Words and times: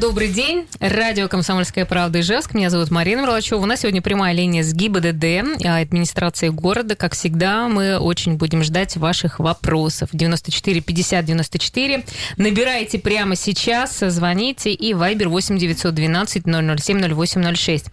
Добрый 0.00 0.28
день. 0.28 0.68
Радио 0.78 1.26
«Комсомольская 1.26 1.84
правда» 1.84 2.20
Ижевск. 2.20 2.54
Меня 2.54 2.70
зовут 2.70 2.92
Марина 2.92 3.22
Мерлачева. 3.22 3.58
У 3.58 3.66
нас 3.66 3.80
сегодня 3.80 4.00
прямая 4.00 4.32
линия 4.32 4.62
с 4.62 4.72
ГИБДД, 4.72 5.64
а, 5.66 5.78
администрации 5.78 6.50
города. 6.50 6.94
Как 6.94 7.14
всегда, 7.14 7.66
мы 7.66 7.98
очень 7.98 8.36
будем 8.36 8.62
ждать 8.62 8.96
ваших 8.96 9.40
вопросов. 9.40 10.10
94 10.12 10.82
50 10.82 11.24
94. 11.24 12.04
Набирайте 12.36 13.00
прямо 13.00 13.34
сейчас, 13.34 13.98
звоните. 13.98 14.72
И 14.72 14.94
Вайбер 14.94 15.30
8 15.30 15.58
912 15.58 16.44
007 16.44 17.00
0806. 17.12 17.86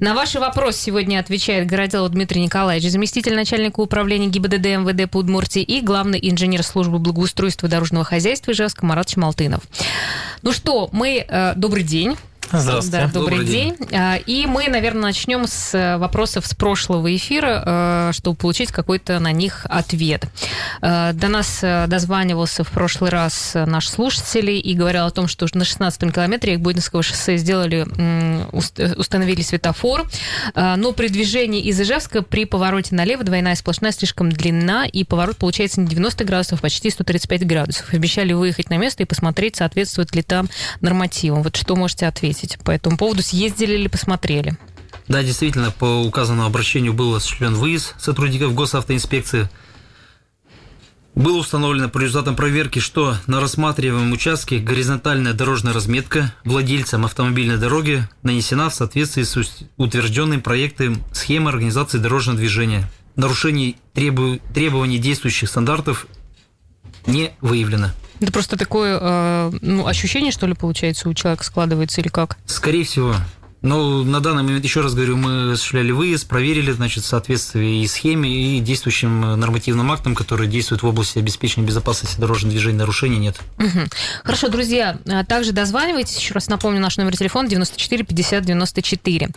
На 0.00 0.14
ваши 0.14 0.40
вопросы 0.40 0.82
сегодня 0.82 1.20
отвечает 1.20 1.68
Городилов 1.68 2.10
Дмитрий 2.10 2.40
Николаевич, 2.40 2.90
заместитель 2.90 3.36
начальника 3.36 3.78
управления 3.78 4.26
ГИБДД 4.26 4.66
МВД 4.78 5.08
по 5.08 5.18
Удмуртии 5.18 5.62
и 5.62 5.80
главный 5.80 6.18
инженер 6.20 6.64
службы 6.64 6.98
благоустройства 6.98 7.68
дорожного 7.68 8.04
хозяйства 8.04 8.50
Ижевска 8.50 8.84
Марат 8.84 9.06
Чмалтынов. 9.06 9.62
Ну 10.42 10.50
что, 10.50 10.88
мы 10.90 11.24
Э, 11.35 11.35
добрый 11.56 11.82
день. 11.82 12.16
Здравствуйте. 12.52 12.90
Да, 12.90 13.06
добрый, 13.12 13.38
добрый 13.38 13.46
день. 13.46 13.76
день. 13.76 13.88
А, 13.92 14.16
и 14.16 14.46
мы, 14.46 14.68
наверное, 14.68 15.02
начнем 15.02 15.46
с 15.46 15.74
э, 15.74 15.96
вопросов 15.98 16.46
с 16.46 16.54
прошлого 16.54 17.14
эфира, 17.14 17.62
э, 17.64 18.10
чтобы 18.12 18.36
получить 18.36 18.70
какой-то 18.70 19.18
на 19.18 19.32
них 19.32 19.66
ответ. 19.68 20.26
Э, 20.80 21.12
до 21.12 21.28
нас 21.28 21.60
дозванивался 21.60 22.62
в 22.64 22.70
прошлый 22.70 23.10
раз 23.10 23.52
наш 23.54 23.88
слушатель 23.88 24.50
и 24.50 24.74
говорил 24.74 25.06
о 25.06 25.10
том, 25.10 25.26
что 25.28 25.46
на 25.54 25.62
16-м 25.62 26.12
километре 26.12 26.58
Бойдинского 26.58 27.02
шоссе 27.02 27.36
сделали, 27.36 27.86
установили 28.96 29.42
светофор, 29.42 30.08
но 30.54 30.92
при 30.92 31.08
движении 31.08 31.62
из 31.62 31.80
Ижевска 31.80 32.22
при 32.22 32.44
повороте 32.44 32.94
налево 32.94 33.24
двойная 33.24 33.54
сплошная 33.54 33.92
слишком 33.92 34.30
длинна, 34.30 34.86
и 34.86 35.04
поворот 35.04 35.36
получается 35.36 35.80
не 35.80 35.86
90 35.86 36.24
градусов, 36.24 36.58
а 36.60 36.62
почти 36.62 36.90
135 36.90 37.46
градусов. 37.46 37.92
Обещали 37.92 38.32
выехать 38.32 38.70
на 38.70 38.76
место 38.76 39.02
и 39.02 39.06
посмотреть, 39.06 39.56
соответствует 39.56 40.14
ли 40.14 40.22
там 40.22 40.48
нормативам. 40.80 41.42
Вот 41.42 41.56
что 41.56 41.76
можете 41.76 42.06
ответить? 42.06 42.35
Ответить 42.36 42.58
по 42.62 42.70
этому 42.70 42.96
поводу? 42.96 43.22
Съездили 43.22 43.74
или 43.74 43.88
посмотрели? 43.88 44.56
Да, 45.08 45.22
действительно, 45.22 45.70
по 45.70 46.02
указанному 46.02 46.46
обращению 46.46 46.92
был 46.92 47.14
осуществлен 47.14 47.54
выезд 47.54 47.94
сотрудников 47.98 48.54
госавтоинспекции. 48.54 49.48
Было 51.14 51.38
установлено 51.38 51.88
по 51.88 51.98
результатам 51.98 52.36
проверки, 52.36 52.78
что 52.78 53.16
на 53.26 53.40
рассматриваемом 53.40 54.12
участке 54.12 54.58
горизонтальная 54.58 55.32
дорожная 55.32 55.72
разметка 55.72 56.34
владельцам 56.44 57.06
автомобильной 57.06 57.56
дороги 57.56 58.06
нанесена 58.22 58.68
в 58.68 58.74
соответствии 58.74 59.22
с 59.22 59.38
утвержденным 59.78 60.42
проектом 60.42 61.02
схемы 61.12 61.50
организации 61.50 61.98
дорожного 61.98 62.38
движения. 62.38 62.90
Нарушений 63.14 63.76
требований 63.94 64.98
действующих 64.98 65.48
стандартов 65.48 66.06
не 67.06 67.30
выявлено. 67.40 67.92
Это 68.20 68.32
просто 68.32 68.56
такое 68.56 68.98
э, 69.00 69.52
ну, 69.60 69.86
ощущение, 69.86 70.32
что 70.32 70.46
ли, 70.46 70.54
получается, 70.54 71.08
у 71.08 71.14
человека 71.14 71.44
складывается 71.44 72.00
или 72.00 72.08
как? 72.08 72.38
Скорее 72.46 72.84
всего. 72.84 73.14
Но 73.66 74.04
на 74.04 74.20
данный 74.20 74.44
момент, 74.44 74.64
еще 74.64 74.80
раз 74.80 74.94
говорю, 74.94 75.16
мы 75.16 75.52
осуществляли 75.52 75.90
выезд, 75.90 76.28
проверили, 76.28 76.70
значит, 76.70 77.04
соответствие 77.04 77.82
и 77.82 77.86
схеме, 77.88 78.30
и 78.30 78.60
действующим 78.60 79.20
нормативным 79.38 79.90
актам, 79.90 80.14
которые 80.14 80.48
действуют 80.48 80.82
в 80.82 80.86
области 80.86 81.18
обеспечения 81.18 81.66
безопасности 81.66 82.20
дорожного 82.20 82.52
движения, 82.52 82.78
нарушений 82.78 83.18
нет. 83.18 83.36
Угу. 83.58 83.88
Хорошо, 84.22 84.48
друзья, 84.48 84.98
а 85.08 85.24
также 85.24 85.52
дозванивайтесь, 85.52 86.16
еще 86.16 86.34
раз 86.34 86.48
напомню, 86.48 86.80
наш 86.80 86.96
номер 86.96 87.16
телефона 87.16 87.48
94 87.48 88.04
50 88.04 88.44
94. 88.44 89.30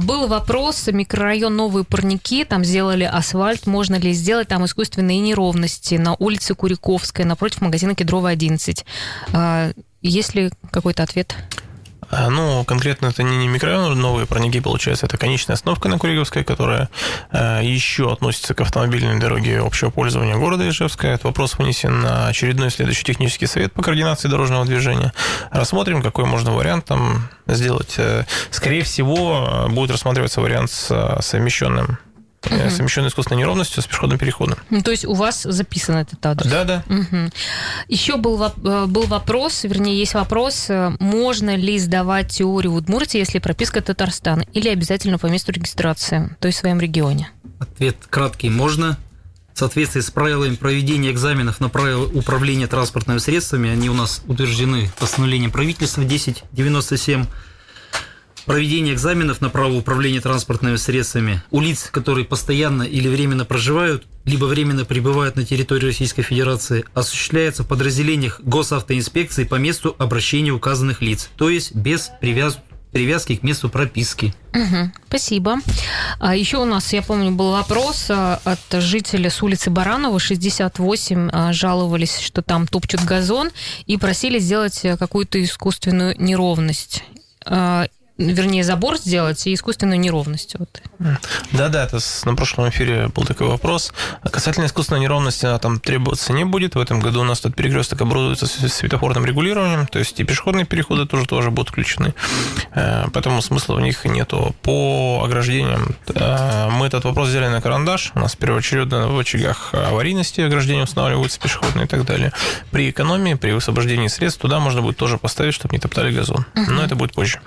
Был 0.00 0.26
вопрос, 0.26 0.86
микрорайон 0.86 1.54
Новые 1.54 1.84
Парники, 1.84 2.44
там 2.44 2.64
сделали 2.64 3.04
асфальт, 3.04 3.66
можно 3.66 3.96
ли 3.96 4.12
сделать 4.14 4.48
там 4.48 4.64
искусственные 4.64 5.20
неровности 5.20 5.96
на 5.96 6.14
улице 6.14 6.54
Куриковская, 6.54 7.26
напротив 7.26 7.60
магазина 7.60 7.94
Кедрова 7.94 8.30
11. 8.30 8.86
А, 9.32 9.72
есть 10.00 10.34
ли 10.34 10.50
какой-то 10.70 11.02
ответ? 11.02 11.34
А, 12.10 12.28
ну, 12.28 12.64
конкретно 12.64 13.06
это 13.06 13.22
не, 13.22 13.46
микрорайон, 13.46 13.98
новые 13.98 14.26
парники, 14.26 14.60
получается, 14.60 15.06
это 15.06 15.16
конечная 15.16 15.54
остановка 15.54 15.88
на 15.88 15.98
Куриговской, 15.98 16.42
которая 16.42 16.88
э, 17.30 17.60
еще 17.62 18.12
относится 18.12 18.52
к 18.54 18.60
автомобильной 18.60 19.20
дороге 19.20 19.60
общего 19.60 19.90
пользования 19.90 20.36
города 20.36 20.68
Ижевска. 20.68 21.06
Этот 21.06 21.24
вопрос 21.24 21.56
вынесен 21.56 22.00
на 22.00 22.26
очередной 22.26 22.70
следующий 22.70 23.04
технический 23.04 23.46
совет 23.46 23.72
по 23.72 23.82
координации 23.82 24.28
дорожного 24.28 24.64
движения. 24.64 25.12
Рассмотрим, 25.52 26.02
какой 26.02 26.24
можно 26.24 26.52
вариант 26.52 26.86
там 26.86 27.28
сделать. 27.46 27.94
Э, 27.98 28.24
скорее 28.50 28.82
всего, 28.82 29.68
будет 29.70 29.92
рассматриваться 29.92 30.40
вариант 30.40 30.70
с 30.70 31.18
совмещенным 31.20 31.98
угу. 32.46 32.70
совмещенной 32.70 33.08
искусственной 33.08 33.40
неровностью 33.40 33.82
с 33.82 33.86
пешеходным 33.86 34.18
переходом. 34.18 34.58
Ну, 34.70 34.82
то 34.82 34.90
есть 34.90 35.04
у 35.04 35.14
вас 35.14 35.42
записан 35.42 35.96
этот 35.96 36.24
адрес? 36.24 36.50
Да, 36.50 36.64
да. 36.64 36.84
Угу. 36.88 37.30
Еще 37.88 38.16
был, 38.16 38.42
э, 38.42 38.86
был 38.86 39.06
вопрос, 39.06 39.64
вернее, 39.64 39.98
есть 39.98 40.14
вопрос, 40.14 40.66
э, 40.68 40.92
можно 40.98 41.56
ли 41.56 41.78
сдавать 41.78 42.28
теорию 42.28 42.72
в 42.72 42.76
Удмуртии, 42.76 43.18
если 43.18 43.38
прописка 43.38 43.80
Татарстана, 43.80 44.44
или 44.52 44.68
обязательно 44.68 45.18
по 45.18 45.26
месту 45.26 45.52
регистрации, 45.52 46.36
то 46.40 46.46
есть 46.46 46.58
в 46.58 46.60
своем 46.60 46.80
регионе? 46.80 47.30
Ответ 47.58 47.96
краткий. 48.08 48.48
Можно. 48.48 48.98
В 49.52 49.58
соответствии 49.58 50.00
с 50.00 50.10
правилами 50.10 50.54
проведения 50.54 51.10
экзаменов 51.10 51.60
на 51.60 51.68
правила 51.68 52.06
управления 52.06 52.66
транспортными 52.66 53.18
средствами, 53.18 53.68
они 53.68 53.90
у 53.90 53.94
нас 53.94 54.22
утверждены 54.26 54.90
постановлением 54.98 55.50
правительства 55.50 56.02
1097 56.02 57.26
проведение 58.50 58.94
экзаменов 58.94 59.40
на 59.40 59.48
право 59.48 59.74
управления 59.74 60.20
транспортными 60.20 60.74
средствами 60.74 61.40
у 61.52 61.60
лиц, 61.60 61.88
которые 61.92 62.24
постоянно 62.24 62.82
или 62.82 63.06
временно 63.06 63.44
проживают, 63.44 64.08
либо 64.24 64.46
временно 64.46 64.84
пребывают 64.84 65.36
на 65.36 65.44
территории 65.44 65.86
Российской 65.86 66.22
Федерации, 66.22 66.84
осуществляется 66.92 67.62
в 67.62 67.68
подразделениях 67.68 68.40
госавтоинспекции 68.42 69.44
по 69.44 69.54
месту 69.54 69.94
обращения 70.00 70.50
указанных 70.50 71.00
лиц, 71.00 71.30
то 71.36 71.48
есть 71.48 71.76
без 71.76 72.10
привяз 72.20 72.58
привязки 72.90 73.36
к 73.36 73.44
месту 73.44 73.68
прописки. 73.68 74.34
Угу, 74.52 74.90
спасибо. 75.06 75.58
А 76.18 76.34
еще 76.34 76.56
у 76.56 76.64
нас, 76.64 76.92
я 76.92 77.02
помню, 77.02 77.30
был 77.30 77.52
вопрос 77.52 78.06
а, 78.08 78.40
от 78.42 78.82
жителя 78.82 79.30
с 79.30 79.44
улицы 79.44 79.70
Баранова, 79.70 80.18
68, 80.18 81.30
а, 81.32 81.52
жаловались, 81.52 82.18
что 82.18 82.42
там 82.42 82.66
топчут 82.66 83.04
газон 83.04 83.50
и 83.86 83.96
просили 83.96 84.40
сделать 84.40 84.80
какую-то 84.98 85.40
искусственную 85.40 86.20
неровность 86.20 87.04
вернее, 88.20 88.64
забор 88.64 88.98
сделать 88.98 89.46
и 89.46 89.54
искусственную 89.54 89.98
неровность. 89.98 90.56
Вот. 90.58 90.82
Да-да, 91.52 91.84
это 91.84 91.98
на 92.24 92.34
прошлом 92.34 92.68
эфире 92.68 93.08
был 93.08 93.24
такой 93.24 93.48
вопрос. 93.48 93.92
Касательно 94.30 94.66
искусственной 94.66 95.00
неровности, 95.00 95.46
она 95.46 95.58
там 95.58 95.80
требоваться 95.80 96.32
не 96.32 96.44
будет. 96.44 96.74
В 96.74 96.80
этом 96.80 97.00
году 97.00 97.22
у 97.22 97.24
нас 97.24 97.40
тут 97.40 97.54
перекресток 97.56 98.00
оборудуется 98.02 98.46
светофорным 98.46 99.24
регулированием, 99.24 99.86
то 99.86 99.98
есть 99.98 100.18
и 100.20 100.24
пешеходные 100.24 100.66
переходы 100.66 101.06
тоже, 101.06 101.26
тоже 101.26 101.50
будут 101.50 101.70
включены. 101.70 102.14
Э, 102.74 103.06
поэтому 103.12 103.40
смысла 103.42 103.74
в 103.74 103.80
них 103.80 104.04
нету. 104.04 104.54
По 104.62 105.22
ограждениям 105.24 105.96
э, 106.14 106.68
мы 106.70 106.86
этот 106.86 107.04
вопрос 107.04 107.28
взяли 107.28 107.48
на 107.48 107.60
карандаш. 107.60 108.12
У 108.14 108.18
нас 108.18 108.36
первоочередно 108.36 109.08
в 109.08 109.18
очагах 109.18 109.72
аварийности 109.72 110.40
ограждения 110.42 110.84
устанавливаются 110.84 111.40
пешеходные 111.40 111.86
и 111.86 111.88
так 111.88 112.04
далее. 112.04 112.32
При 112.70 112.90
экономии, 112.90 113.34
при 113.34 113.52
высвобождении 113.52 114.08
средств 114.08 114.40
туда 114.40 114.60
можно 114.60 114.82
будет 114.82 114.96
тоже 114.96 115.18
поставить, 115.18 115.54
чтобы 115.54 115.74
не 115.74 115.80
топтали 115.80 116.14
газон. 116.14 116.44
Но 116.54 116.82
это 116.82 116.96
будет 116.96 117.12
позже. 117.12 117.40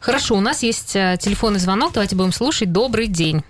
Хорошо, 0.00 0.36
у 0.36 0.40
нас 0.40 0.62
есть 0.62 0.96
э, 0.96 1.16
телефонный 1.20 1.58
звонок, 1.58 1.92
давайте 1.92 2.16
будем 2.16 2.32
слушать. 2.32 2.72
Добрый 2.72 3.06
день. 3.06 3.42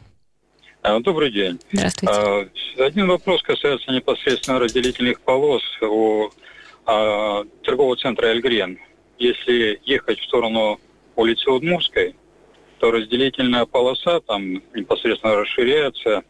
А, 0.82 1.00
добрый 1.00 1.30
день. 1.30 1.58
Здравствуйте. 1.72 2.14
А, 2.14 2.48
один 2.84 3.08
вопрос 3.08 3.42
касается 3.42 3.90
непосредственно 3.90 4.58
разделительных 4.58 5.20
полос 5.22 5.62
у 5.80 6.28
а, 6.84 7.44
торгового 7.62 7.96
центра 7.96 8.26
«Эльгрен». 8.26 8.78
Если 9.18 9.80
ехать 9.84 10.18
в 10.18 10.24
сторону 10.24 10.78
улицы 11.16 11.50
Удмурской, 11.50 12.16
то 12.80 12.90
разделительная 12.90 13.64
полоса 13.64 14.20
там 14.20 14.62
непосредственно 14.74 15.36
расширяется 15.36 16.22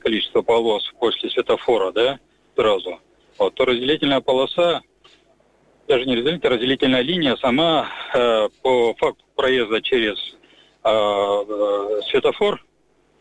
количество 0.00 0.42
полос 0.42 0.92
после 0.98 1.30
светофора, 1.30 1.92
да, 1.92 2.18
сразу. 2.54 3.00
Вот, 3.38 3.54
то 3.54 3.64
разделительная 3.64 4.20
полоса 4.20 4.82
даже 5.88 6.06
не 6.06 6.16
разделительная, 6.16 6.56
разделительная 6.56 7.00
линия 7.02 7.36
сама 7.36 7.88
э, 8.14 8.48
по 8.62 8.94
факту 8.94 9.24
проезда 9.34 9.80
через 9.80 10.16
э, 10.84 10.88
э, 10.88 12.00
светофор 12.10 12.64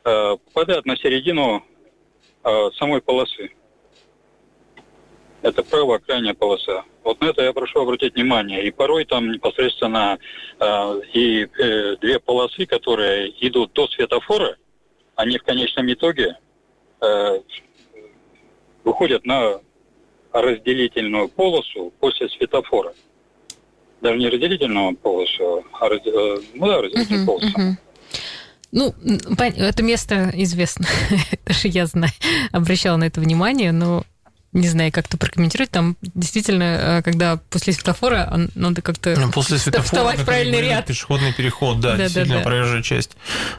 э, 0.04 0.38
попадает 0.46 0.86
на 0.86 0.96
середину 0.98 1.64
э, 2.44 2.70
самой 2.78 3.02
полосы. 3.02 3.52
Это 5.42 5.64
правая 5.64 6.00
крайняя 6.00 6.36
полоса. 6.36 6.84
Вот 7.04 7.20
на 7.20 7.26
это 7.26 7.42
я 7.42 7.52
прошу 7.52 7.82
обратить 7.82 8.14
внимание. 8.14 8.64
И 8.64 8.72
порой 8.72 9.06
там 9.06 9.32
непосредственно 9.32 10.20
э, 10.60 11.02
и 11.14 11.46
э, 11.46 11.96
две 11.98 12.20
полосы, 12.20 12.66
которые 12.68 13.34
идут 13.48 13.74
до 13.74 13.88
светофора, 13.88 14.58
они 15.16 15.40
в 15.40 15.44
конечном 15.44 15.92
итоге 15.92 16.38
э, 17.02 17.42
выходят 18.84 19.26
на 19.26 19.62
разделительную 20.34 21.28
полосу 21.30 21.92
после 22.00 22.30
светофора. 22.30 22.94
даже 24.02 24.18
не 24.18 24.30
разделительного 24.30 24.94
полоса, 24.94 25.64
а 25.80 25.90
ради... 25.90 26.10
Э, 26.10 26.42
ну 26.56 26.68
да, 26.68 26.82
разделительного 26.82 27.22
uh-huh, 27.22 27.26
полоса. 27.26 27.58
Uh-huh. 27.58 27.76
Ну, 28.72 28.96
это 29.38 29.84
место 29.84 30.32
известно, 30.34 30.88
даже 31.46 31.68
я 31.68 31.86
знаю, 31.86 32.14
обращала 32.52 32.98
на 32.98 33.06
это 33.06 33.20
внимание, 33.20 33.72
но 33.72 34.04
не 34.54 34.68
знаю, 34.68 34.92
как 34.92 35.06
это 35.06 35.18
прокомментировать. 35.18 35.72
Там 35.72 35.96
действительно, 36.02 36.64
э, 36.64 37.02
когда 37.04 37.38
после 37.50 37.72
светофора 37.72 38.50
надо 38.56 38.82
как-то 38.82 39.18
ну, 39.18 39.32
после 39.32 39.58
светофора, 39.58 39.86
вставать 39.86 40.20
в 40.20 40.26
правильный 40.26 40.62
ряд. 40.62 40.86
Пешеходный 40.86 41.34
переход, 41.34 41.80
да, 41.80 41.92
да 41.92 41.98
действительно, 41.98 42.40
да, 42.40 42.44
да. 42.44 42.50
проезжая 42.50 42.82
часть 42.82 43.12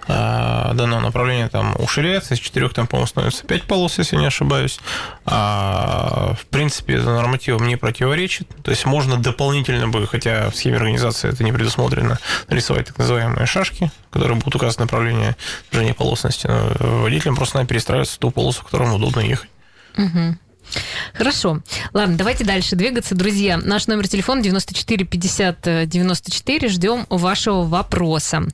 а, 0.07 0.75
данного 0.75 1.01
направления 1.01 1.49
там 1.49 1.75
уширяется, 1.79 2.35
из 2.35 2.41
четырех 2.41 2.75
там, 2.75 2.87
по-моему, 2.87 3.07
становится 3.07 3.47
пять 3.47 3.63
полос, 3.63 3.99
если 3.99 4.17
не 4.17 4.27
ошибаюсь. 4.27 4.81
А, 5.25 6.35
в 6.39 6.45
принципе, 6.47 6.95
это 6.95 7.07
нормативом 7.07 7.67
не 7.67 7.77
противоречит. 7.77 8.49
То 8.63 8.71
есть 8.71 8.85
можно 8.85 9.17
дополнительно 9.17 9.89
бы, 9.89 10.07
хотя 10.07 10.51
в 10.51 10.57
схеме 10.57 10.77
организации 10.77 11.31
это 11.31 11.43
не 11.43 11.53
предусмотрено, 11.53 12.19
нарисовать 12.49 12.89
так 12.89 12.99
называемые 12.99 13.47
шашки, 13.47 13.91
которые 14.11 14.37
будут 14.37 14.57
указывать 14.57 14.81
направление 14.81 15.37
движения 15.71 15.95
полосности. 15.95 16.49
Но 16.49 17.01
водителям 17.03 17.37
просто 17.37 17.57
надо 17.57 17.69
перестраиваться 17.69 18.17
в 18.17 18.19
ту 18.19 18.31
полосу, 18.31 18.61
в 18.61 18.65
котором 18.65 18.93
удобно 18.93 19.21
ехать. 19.21 19.49
Угу. 19.97 20.37
Хорошо. 21.15 21.61
Ладно, 21.93 22.17
давайте 22.17 22.45
дальше 22.45 22.77
двигаться. 22.77 23.15
Друзья, 23.15 23.57
наш 23.57 23.87
номер 23.87 24.09
телефона 24.09 24.43
94 24.43 25.05
50 25.05 25.89
94. 25.89 26.69
Ждем 26.69 27.07
вашего 27.09 27.63
вопроса. 27.63 28.45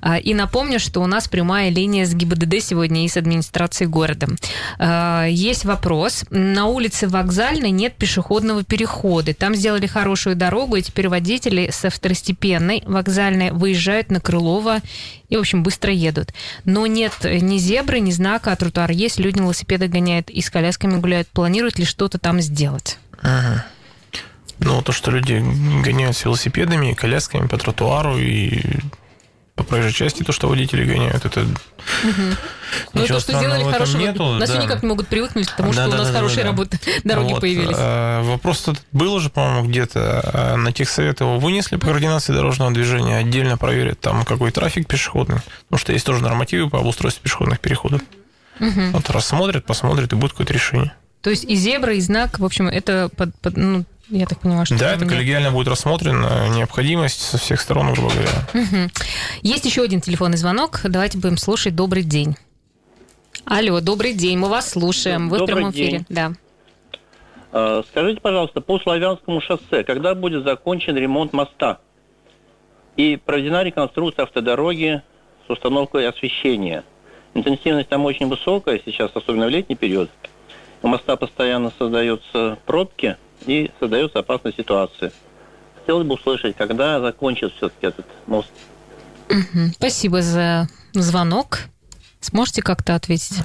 А, 0.00 0.18
и 0.18 0.34
напомню, 0.34 0.80
что 0.80 1.00
у 1.00 1.06
нас 1.06 1.28
прямая 1.28 1.70
линия 1.70 2.04
с 2.06 2.14
ГИБДД 2.14 2.60
сегодня 2.60 3.04
и 3.04 3.08
с 3.08 3.16
администрацией 3.16 3.88
города. 3.88 4.28
А, 4.78 5.26
есть 5.26 5.64
вопрос. 5.64 6.24
На 6.30 6.66
улице 6.66 7.08
Вокзальной 7.08 7.70
нет 7.70 7.94
пешеходного 7.96 8.64
перехода. 8.64 9.34
Там 9.34 9.54
сделали 9.54 9.86
хорошую 9.86 10.36
дорогу, 10.36 10.76
и 10.76 10.82
теперь 10.82 11.08
водители 11.08 11.70
со 11.72 11.90
второстепенной 11.90 12.82
вокзальной 12.86 13.52
выезжают 13.52 14.10
на 14.10 14.20
Крылова 14.20 14.80
и, 15.28 15.36
в 15.36 15.40
общем, 15.40 15.62
быстро 15.62 15.92
едут. 15.92 16.32
Но 16.64 16.86
нет 16.86 17.12
ни 17.24 17.58
зебры, 17.58 18.00
ни 18.00 18.10
знака, 18.10 18.52
а 18.52 18.56
тротуар 18.56 18.90
есть, 18.90 19.18
люди 19.18 19.38
на 19.38 19.42
велосипедах 19.42 19.90
гоняют 19.90 20.30
и 20.30 20.40
с 20.40 20.50
колясками 20.50 20.98
гуляют. 20.98 21.28
Планируют 21.28 21.67
ли 21.76 21.84
что-то 21.84 22.18
там 22.18 22.40
сделать? 22.40 22.98
Ага. 23.20 23.66
Ну, 24.60 24.80
то, 24.82 24.92
что 24.92 25.10
люди 25.10 25.44
гоняют 25.82 26.16
с 26.16 26.24
велосипедами, 26.24 26.94
колясками 26.94 27.46
по 27.46 27.58
тротуару 27.58 28.16
и 28.16 28.62
по 29.58 29.64
проезжей 29.64 29.92
части 29.92 30.22
то, 30.22 30.30
что 30.30 30.48
водители 30.48 30.84
гоняют, 30.84 31.24
это 31.24 31.40
угу. 31.40 31.50
Ну, 32.92 33.06
то, 33.06 33.20
что 33.20 33.32
сделали 33.32 33.64
хорошего, 33.64 34.00
нету, 34.00 34.24
на 34.24 34.38
да. 34.38 34.46
все 34.46 34.58
никак 34.62 34.82
не 34.82 34.88
могут 34.88 35.08
привыкнуть 35.08 35.48
к 35.48 35.56
тому, 35.56 35.72
да, 35.72 35.82
что 35.82 35.90
да, 35.90 35.96
у 35.96 35.98
нас 35.98 36.08
да, 36.08 36.14
хорошие 36.14 36.44
да, 36.44 36.50
работы, 36.50 36.78
дороги 37.04 37.32
вот. 37.32 37.40
появились. 37.40 37.76
А, 37.76 38.22
вопрос 38.22 38.60
тут 38.60 38.80
был 38.92 39.14
уже, 39.14 39.30
по-моему, 39.30 39.68
где-то. 39.68 40.20
А, 40.32 40.56
на 40.56 40.72
тех 40.72 40.88
совет 40.88 41.20
его 41.20 41.38
вынесли 41.40 41.76
по 41.76 41.86
координации 41.86 42.32
дорожного 42.32 42.70
движения, 42.70 43.16
отдельно 43.16 43.58
проверят 43.58 43.98
там, 44.00 44.24
какой 44.24 44.52
трафик 44.52 44.86
пешеходный, 44.86 45.40
потому 45.64 45.80
что 45.80 45.92
есть 45.92 46.06
тоже 46.06 46.22
нормативы 46.22 46.70
по 46.70 46.78
обустройству 46.78 47.22
пешеходных 47.22 47.58
переходов. 47.58 48.00
Угу. 48.60 48.90
Вот 48.92 49.10
рассмотрят, 49.10 49.64
посмотрят, 49.64 50.12
и 50.12 50.16
будет 50.16 50.32
какое-то 50.32 50.52
решение. 50.52 50.92
То 51.20 51.30
есть 51.30 51.44
и 51.44 51.54
зебра, 51.54 51.94
и 51.94 52.00
знак, 52.00 52.38
в 52.38 52.44
общем, 52.44 52.68
это 52.68 53.10
под, 53.16 53.34
под, 53.40 53.56
ну, 53.56 53.84
я 54.08 54.26
так 54.26 54.40
понимаю, 54.40 54.66
что... 54.66 54.78
Да, 54.78 54.94
это 54.94 55.04
нет. 55.04 55.12
коллегиально 55.12 55.50
будет 55.50 55.68
рассмотрена 55.68 56.48
необходимость 56.48 57.20
со 57.20 57.38
всех 57.38 57.60
сторон, 57.60 57.92
грубо 57.92 58.10
говоря. 58.10 58.30
Угу. 58.54 58.90
Есть 59.42 59.64
еще 59.64 59.82
один 59.82 60.00
телефонный 60.00 60.38
звонок. 60.38 60.80
Давайте 60.84 61.18
будем 61.18 61.36
слушать. 61.36 61.74
Добрый 61.74 62.04
день. 62.04 62.36
Алло, 63.44 63.80
добрый 63.80 64.12
день, 64.12 64.38
мы 64.38 64.48
вас 64.48 64.70
слушаем. 64.70 65.28
Вы 65.28 65.38
добрый 65.38 65.54
в 65.54 65.56
прямом 65.56 65.72
день. 65.72 65.86
эфире. 65.86 66.06
Да. 66.08 66.32
А, 67.52 67.82
скажите, 67.90 68.20
пожалуйста, 68.20 68.60
по 68.60 68.78
Славянскому 68.78 69.40
шоссе, 69.40 69.84
когда 69.84 70.14
будет 70.14 70.44
закончен 70.44 70.96
ремонт 70.96 71.32
моста 71.32 71.78
и 72.96 73.16
проведена 73.16 73.62
реконструкция 73.62 74.24
автодороги 74.24 75.02
с 75.46 75.50
установкой 75.50 76.08
освещения? 76.08 76.84
Интенсивность 77.34 77.88
там 77.88 78.04
очень 78.04 78.28
высокая 78.28 78.80
сейчас, 78.84 79.10
особенно 79.14 79.46
в 79.46 79.50
летний 79.50 79.76
период. 79.76 80.10
У 80.82 80.88
моста 80.88 81.16
постоянно 81.16 81.72
создаются 81.78 82.58
пробки– 82.66 83.16
и 83.46 83.70
создается 83.80 84.18
опасная 84.18 84.52
ситуация. 84.52 85.12
Хотелось 85.76 86.06
бы 86.06 86.14
услышать, 86.14 86.56
когда 86.56 87.00
закончится 87.00 87.56
все-таки 87.56 87.86
этот 87.86 88.06
мост. 88.26 88.50
Угу. 89.30 89.72
Спасибо 89.74 90.22
за 90.22 90.68
звонок. 90.92 91.60
Сможете 92.20 92.62
как-то 92.62 92.96
ответить? 92.96 93.38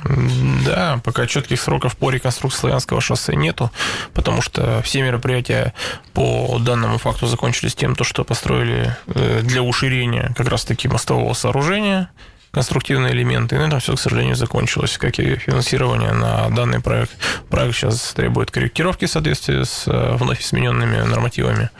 Да, 0.66 1.00
пока 1.04 1.28
четких 1.28 1.62
сроков 1.62 1.96
по 1.96 2.10
реконструкции 2.10 2.62
Славянского 2.62 3.02
шоссе 3.02 3.36
нету, 3.36 3.70
потому 4.16 4.42
что 4.42 4.82
все 4.82 5.04
мероприятия 5.04 5.76
по 6.14 6.58
данному 6.60 6.98
факту 6.98 7.28
закончились 7.28 7.76
тем, 7.76 7.96
то, 7.96 8.04
что 8.04 8.24
построили 8.24 8.98
э, 9.06 9.42
для 9.44 9.62
уширения 9.62 10.34
как 10.36 10.48
раз-таки 10.48 10.88
мостового 10.88 11.34
сооружения– 11.34 12.10
конструктивные 12.54 13.14
элементы. 13.14 13.56
И 13.56 13.60
на 13.60 13.66
этом 13.66 13.80
все, 13.80 13.96
к 13.96 14.00
сожалению, 14.00 14.36
закончилось, 14.36 14.98
как 14.98 15.20
и 15.20 15.36
финансирование 15.36 16.12
на 16.12 16.50
данный 16.50 16.80
проект. 16.80 17.12
Проект 17.50 17.76
сейчас 17.76 18.14
требует 18.14 18.52
корректировки 18.52 19.06
в 19.06 19.10
соответствии 19.10 19.64
с 19.64 19.86
э, 19.88 20.16
вновь 20.18 20.42
измененными 20.42 20.98
нормативами. 20.98 21.72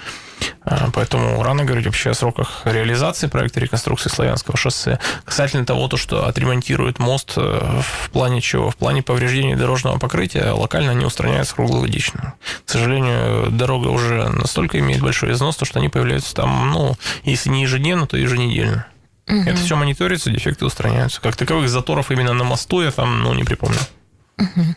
А, 0.66 0.90
поэтому 0.92 1.42
рано 1.44 1.64
говорить 1.64 1.86
вообще 1.86 2.10
о 2.10 2.14
сроках 2.16 2.62
реализации 2.66 3.28
проекта 3.28 3.60
реконструкции 3.60 4.10
Славянского 4.10 4.58
шоссе. 4.58 5.00
Касательно 5.26 5.64
того, 5.64 5.88
то, 5.88 5.96
что 5.96 6.26
отремонтируют 6.26 6.98
мост 6.98 7.34
э, 7.38 7.82
в 7.82 8.10
плане 8.10 8.42
чего? 8.42 8.72
В 8.72 8.76
плане 8.76 9.04
повреждений 9.04 9.56
дорожного 9.56 10.00
покрытия 10.00 10.52
локально 10.52 10.92
не 10.92 11.06
устраняются 11.06 11.54
круглогодично. 11.54 12.34
К 12.66 12.70
сожалению, 12.70 13.52
дорога 13.52 13.90
уже 13.90 14.30
настолько 14.30 14.80
имеет 14.80 15.02
большой 15.02 15.34
износ, 15.34 15.56
то, 15.58 15.66
что 15.66 15.78
они 15.78 15.90
появляются 15.90 16.34
там, 16.34 16.72
ну, 16.72 16.96
если 17.24 17.50
не 17.50 17.62
ежедневно, 17.62 18.08
то 18.08 18.18
еженедельно. 18.18 18.88
Угу. 19.28 19.42
Это 19.42 19.58
все 19.58 19.76
мониторится, 19.76 20.30
дефекты 20.30 20.66
устраняются. 20.66 21.22
Как 21.22 21.36
таковых 21.36 21.70
заторов 21.70 22.12
именно 22.12 22.34
на 22.34 22.44
мосту 22.44 22.82
я 22.82 22.92
там 22.92 23.22
ну, 23.24 23.34
не 23.34 23.44
припомню. 23.44 23.80
Угу. 24.38 24.76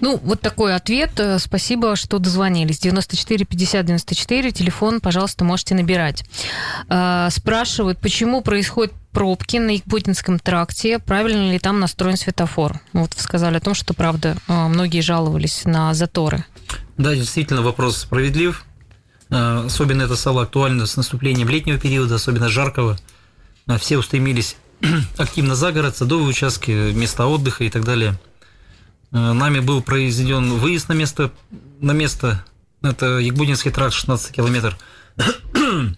Ну, 0.00 0.20
вот 0.22 0.40
такой 0.40 0.74
ответ. 0.74 1.18
Э, 1.18 1.38
спасибо, 1.38 1.96
что 1.96 2.18
дозвонились. 2.18 2.78
94 2.78 3.44
50 3.44 3.86
94. 3.86 4.52
Телефон, 4.52 5.00
пожалуйста, 5.00 5.44
можете 5.44 5.74
набирать. 5.74 6.24
Э, 6.88 7.28
спрашивают, 7.30 7.98
почему 7.98 8.42
происходят 8.42 8.92
пробки 9.12 9.56
на 9.56 9.70
Якутинском 9.70 10.38
тракте, 10.38 10.98
правильно 10.98 11.50
ли 11.50 11.58
там 11.58 11.80
настроен 11.80 12.16
светофор? 12.16 12.80
Вот 12.92 13.14
вы 13.14 13.22
сказали 13.22 13.56
о 13.56 13.60
том, 13.60 13.74
что, 13.74 13.94
правда, 13.94 14.36
э, 14.48 14.68
многие 14.68 15.00
жаловались 15.00 15.64
на 15.64 15.94
заторы. 15.94 16.44
Да, 16.98 17.14
действительно, 17.14 17.62
вопрос 17.62 17.98
справедлив. 17.98 18.64
Особенно 19.28 20.02
это 20.02 20.14
стало 20.14 20.42
актуально 20.42 20.86
с 20.86 20.96
наступлением 20.96 21.48
летнего 21.48 21.78
периода, 21.78 22.14
особенно 22.14 22.48
жаркого– 22.48 22.96
все 23.78 23.98
устремились 23.98 24.56
активно 25.18 25.54
за 25.54 25.72
город, 25.72 25.96
садовые 25.96 26.28
участки, 26.28 26.92
места 26.92 27.26
отдыха 27.26 27.64
и 27.64 27.70
так 27.70 27.84
далее. 27.84 28.18
Э, 29.12 29.32
нами 29.32 29.60
был 29.60 29.82
произведен 29.82 30.54
выезд 30.54 30.88
на 30.88 30.94
место, 30.94 31.32
на 31.80 31.92
место 31.92 32.44
это 32.82 33.18
Ягбудинский 33.18 33.70
тракт, 33.70 33.94
16 33.94 34.32
километр. 34.32 34.76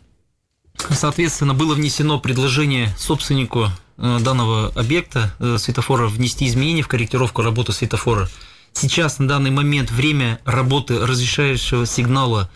Соответственно, 0.90 1.54
было 1.54 1.74
внесено 1.74 2.20
предложение 2.20 2.94
собственнику 2.96 3.68
э, 3.96 4.18
данного 4.20 4.68
объекта 4.74 5.34
э, 5.38 5.56
светофора 5.58 6.06
внести 6.08 6.46
изменения 6.46 6.82
в 6.82 6.88
корректировку 6.88 7.42
работы 7.42 7.72
светофора. 7.72 8.28
Сейчас, 8.72 9.18
на 9.18 9.26
данный 9.26 9.50
момент, 9.50 9.90
время 9.90 10.40
работы 10.44 11.04
разрешающего 11.04 11.86
сигнала 11.86 12.50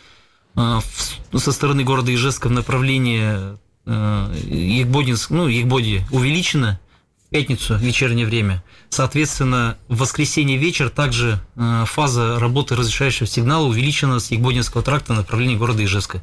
со 0.55 1.51
стороны 1.51 1.83
города 1.83 2.15
Ижевска 2.15 2.49
в 2.49 2.51
направлении 2.51 3.57
Егбодинск, 3.87 5.31
ну, 5.31 5.49
Егбоди 5.49 6.03
увеличено 6.11 6.79
в 7.27 7.31
пятницу 7.31 7.75
в 7.75 7.81
вечернее 7.81 8.27
время. 8.27 8.63
Соответственно, 8.91 9.79
в 9.89 9.99
воскресенье 9.99 10.59
вечер 10.59 10.91
также 10.91 11.41
э, 11.57 11.85
фаза 11.87 12.39
работы 12.39 12.77
разрешающего 12.77 13.27
сигнала 13.27 13.67
увеличена 13.67 14.21
с 14.21 14.31
Егбодинского 14.31 14.83
тракта 14.83 15.15
в 15.15 15.17
направлении 15.17 15.57
города 15.57 15.83
Ижевска. 15.83 16.23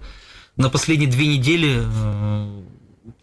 На 0.56 0.70
последние 0.70 1.10
две 1.10 1.28
недели 1.28 1.82
э, 1.82 2.62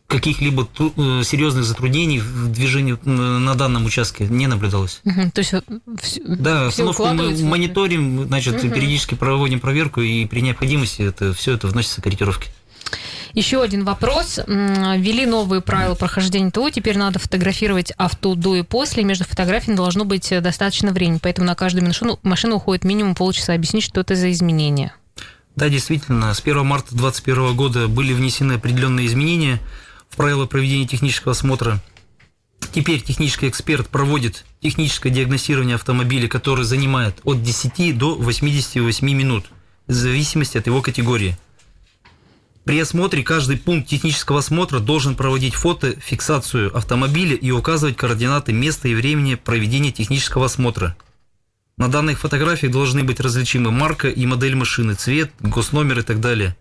каких-либо 0.07 0.69
э, 0.79 1.23
серьезных 1.25 1.65
затруднений 1.65 2.19
в 2.21 2.51
движении 2.51 2.97
на 3.05 3.55
данном 3.55 3.87
участке 3.87 4.27
не 4.27 4.47
наблюдалось. 4.47 5.01
Угу, 5.05 5.31
то 5.33 5.41
есть 5.41 5.55
все, 6.03 6.23
да, 6.27 6.71
все 6.71 6.89
остановку 6.89 7.07
мы 7.15 7.37
мониторим, 7.45 8.25
значит, 8.27 8.57
угу. 8.57 8.75
периодически 8.75 9.15
проводим 9.15 9.61
проверку, 9.61 10.01
и 10.01 10.27
при 10.27 10.41
необходимости 10.41 11.03
это 11.03 11.33
все 11.33 11.55
это 11.55 11.69
вносится 11.69 12.03
корректировки. 12.03 12.51
Еще 13.37 13.63
один 13.63 13.85
вопрос. 13.85 14.41
Ввели 14.47 15.27
новые 15.27 15.61
правила 15.61 15.95
прохождения 15.95 16.51
ТО. 16.51 16.71
Теперь 16.71 16.97
надо 16.97 17.19
фотографировать 17.19 17.93
авто 17.99 18.35
до 18.35 18.57
и 18.57 18.63
после. 18.63 19.05
Между 19.05 19.25
фотографиями 19.25 19.77
должно 19.77 20.07
быть 20.07 20.33
э, 20.33 20.41
достаточно 20.41 20.91
времени. 20.91 21.19
Поэтому 21.23 21.47
на 21.47 21.55
каждую 21.55 21.85
машину, 21.85 22.19
машину 22.23 22.57
уходит 22.57 22.85
минимум 22.85 23.15
полчаса. 23.15 23.53
Объяснить, 23.53 23.85
что 23.85 24.01
это 24.01 24.15
за 24.15 24.33
изменения. 24.33 24.95
Да, 25.55 25.69
действительно, 25.69 26.33
с 26.33 26.41
1 26.41 26.65
марта 26.65 26.97
2021 26.97 27.55
года 27.55 27.89
были 27.89 28.15
внесены 28.15 28.55
определенные 28.55 29.07
изменения 29.07 29.61
в 30.09 30.17
правила 30.17 30.47
проведения 30.47 30.87
технического 30.87 31.33
осмотра. 31.33 31.83
Теперь 32.73 33.03
технический 33.03 33.49
эксперт 33.51 33.91
проводит 33.91 34.47
техническое 34.63 35.11
диагностирование 35.11 35.75
автомобиля, 35.75 36.27
которое 36.27 36.65
занимает 36.65 37.21
от 37.25 37.43
10 37.43 37.99
до 37.99 38.15
88 38.15 39.07
минут, 39.07 39.45
в 39.87 39.93
зависимости 39.93 40.57
от 40.57 40.69
его 40.69 40.81
категории. 40.81 41.37
При 42.67 42.81
осмотре 42.81 43.23
каждый 43.23 43.59
пункт 43.59 43.89
технического 43.89 44.41
осмотра 44.41 44.81
должен 44.81 45.15
проводить 45.15 45.55
фото-фиксацию 45.55 46.77
автомобиля 46.77 47.37
и 47.37 47.53
указывать 47.53 47.97
координаты 47.97 48.53
места 48.53 48.89
и 48.89 48.95
времени 48.97 49.37
проведения 49.37 49.93
технического 49.93 50.47
осмотра. 50.47 50.97
На 51.77 51.87
данных 51.87 52.19
фотографиях 52.19 52.73
должны 52.73 53.05
быть 53.05 53.21
различимы 53.21 53.71
марка 53.71 54.09
и 54.09 54.27
модель 54.27 54.57
машины, 54.57 54.95
цвет, 54.95 55.31
госномер 55.39 56.01
и 56.01 56.03
так 56.03 56.19
далее. 56.19 56.57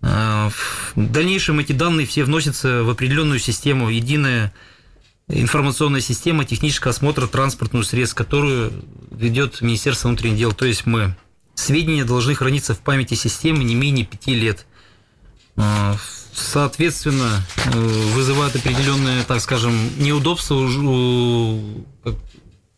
А, 0.00 0.48
в 0.48 0.94
дальнейшем 0.96 1.58
эти 1.58 1.72
данные 1.72 2.06
все 2.06 2.24
вносятся 2.24 2.82
в 2.82 2.88
определенную 2.88 3.38
систему, 3.38 3.90
единая 3.90 4.54
информационная 5.28 6.00
система 6.00 6.46
технического 6.46 6.92
осмотра 6.92 7.26
транспортных 7.26 7.84
средств, 7.84 8.16
которую 8.16 8.72
ведет 9.10 9.60
Министерство 9.60 10.08
внутренних 10.08 10.38
дел, 10.38 10.52
то 10.52 10.64
есть 10.64 10.86
мы. 10.86 11.14
Сведения 11.54 12.06
должны 12.06 12.34
храниться 12.34 12.74
в 12.74 12.78
памяти 12.78 13.12
системы 13.12 13.62
не 13.62 13.74
менее 13.74 14.06
пяти 14.06 14.34
лет– 14.34 14.64
соответственно, 16.32 17.42
э, 17.66 17.78
вызывает 18.14 18.56
определенные, 18.56 19.22
так 19.24 19.40
скажем, 19.40 19.74
неудобства 19.98 20.54
у, 20.54 21.84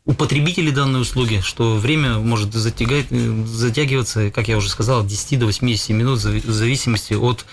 у 0.04 0.12
потребителей 0.12 0.71
данной 0.71 1.00
услуги, 1.00 1.40
что 1.43 1.76
время 1.76 2.19
может 2.19 2.52
затягать, 2.52 3.07
затягиваться, 3.11 4.31
как 4.31 4.49
я 4.49 4.57
уже 4.57 4.69
сказал, 4.69 5.00
от 5.00 5.07
10 5.07 5.38
до 5.38 5.47
80 5.47 5.90
минут 5.90 6.19
в 6.19 6.52
зависимости 6.52 7.14
от 7.14 7.47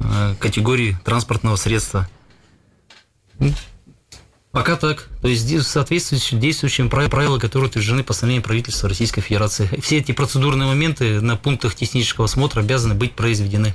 э, 0.00 0.34
категории 0.38 0.96
транспортного 1.04 1.56
средства. 1.56 2.08
Пока 4.52 4.76
так. 4.76 5.08
То 5.22 5.28
есть 5.28 5.44
в 5.44 6.38
действующими 6.38 6.88
правилами, 6.88 7.38
которые 7.38 7.70
утверждены 7.70 8.04
постановлением 8.04 8.42
правительства 8.42 8.88
Российской 8.88 9.22
Федерации. 9.22 9.68
Все 9.80 9.96
эти 9.98 10.12
процедурные 10.12 10.68
моменты 10.68 11.22
на 11.22 11.36
пунктах 11.36 11.74
технического 11.74 12.26
осмотра 12.26 12.60
обязаны 12.60 12.94
быть 12.94 13.12
произведены. 13.12 13.74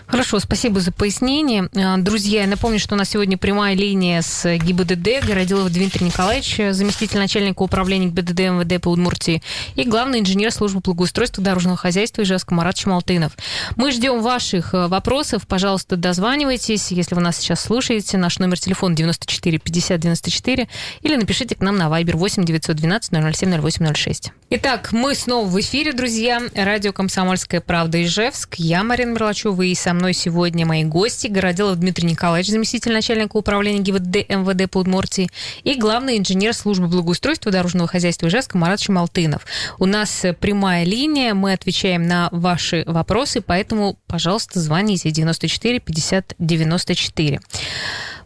Хорошо, 0.11 0.39
спасибо 0.39 0.81
за 0.81 0.91
пояснение. 0.91 1.69
А, 1.73 1.95
друзья, 1.95 2.41
я 2.41 2.47
напомню, 2.47 2.79
что 2.79 2.95
у 2.95 2.97
нас 2.97 3.09
сегодня 3.09 3.37
прямая 3.37 3.75
линия 3.77 4.21
с 4.21 4.57
ГИБДД, 4.57 5.25
Городилов 5.25 5.71
Дмитрий 5.71 6.05
Николаевич, 6.05 6.57
заместитель 6.75 7.17
начальника 7.17 7.61
управления 7.61 8.07
ГИБДД 8.07 8.39
МВД 8.39 8.81
по 8.81 8.89
Удмуртии 8.89 9.41
и 9.75 9.85
главный 9.85 10.19
инженер 10.19 10.51
службы 10.51 10.81
благоустройства 10.81 11.41
дорожного 11.41 11.77
хозяйства 11.77 12.23
Ижевска 12.23 12.53
Марат 12.53 12.75
Чмалтынов. 12.75 13.37
Мы 13.77 13.93
ждем 13.93 14.21
ваших 14.21 14.73
э, 14.73 14.87
вопросов. 14.87 15.47
Пожалуйста, 15.47 15.95
дозванивайтесь, 15.95 16.91
если 16.91 17.15
вы 17.15 17.21
нас 17.21 17.37
сейчас 17.37 17.61
слушаете. 17.61 18.17
Наш 18.17 18.37
номер 18.37 18.59
телефона 18.59 18.93
94 18.93 19.59
50 19.59 19.97
94 19.97 20.67
или 21.03 21.15
напишите 21.15 21.55
к 21.55 21.61
нам 21.61 21.77
на 21.77 21.83
Viber 21.83 22.17
8 22.17 22.43
912 22.43 23.11
007 23.33 23.61
0806. 23.61 24.33
Итак, 24.49 24.91
мы 24.91 25.15
снова 25.15 25.47
в 25.47 25.57
эфире, 25.61 25.93
друзья. 25.93 26.41
Радио 26.53 26.91
«Комсомольская 26.91 27.61
правда» 27.61 28.03
Ижевск. 28.03 28.55
Я 28.55 28.83
Марина 28.83 29.11
Мерлачева 29.11 29.61
и 29.61 29.73
со 29.73 29.93
мной 29.93 30.00
сегодня 30.09 30.65
мои 30.65 30.83
гости. 30.83 31.27
Городилов 31.27 31.77
Дмитрий 31.77 32.09
Николаевич, 32.09 32.49
заместитель 32.49 32.91
начальника 32.91 33.37
управления 33.37 33.79
ГИБДД 33.79 34.29
МВД 34.29 34.69
по 34.69 34.79
Удмуртии 34.79 35.29
и 35.63 35.75
главный 35.75 36.17
инженер 36.17 36.53
службы 36.53 36.87
благоустройства 36.87 37.51
дорожного 37.51 37.87
хозяйства 37.87 38.27
Ижевска 38.27 38.57
Марат 38.57 38.81
Шамалтынов. 38.81 39.45
У 39.77 39.85
нас 39.85 40.25
прямая 40.39 40.83
линия, 40.83 41.33
мы 41.33 41.53
отвечаем 41.53 42.07
на 42.07 42.29
ваши 42.31 42.83
вопросы, 42.87 43.41
поэтому, 43.41 43.97
пожалуйста, 44.07 44.59
звоните 44.59 45.11
94 45.11 45.79
50 45.79 46.35
94. 46.39 47.39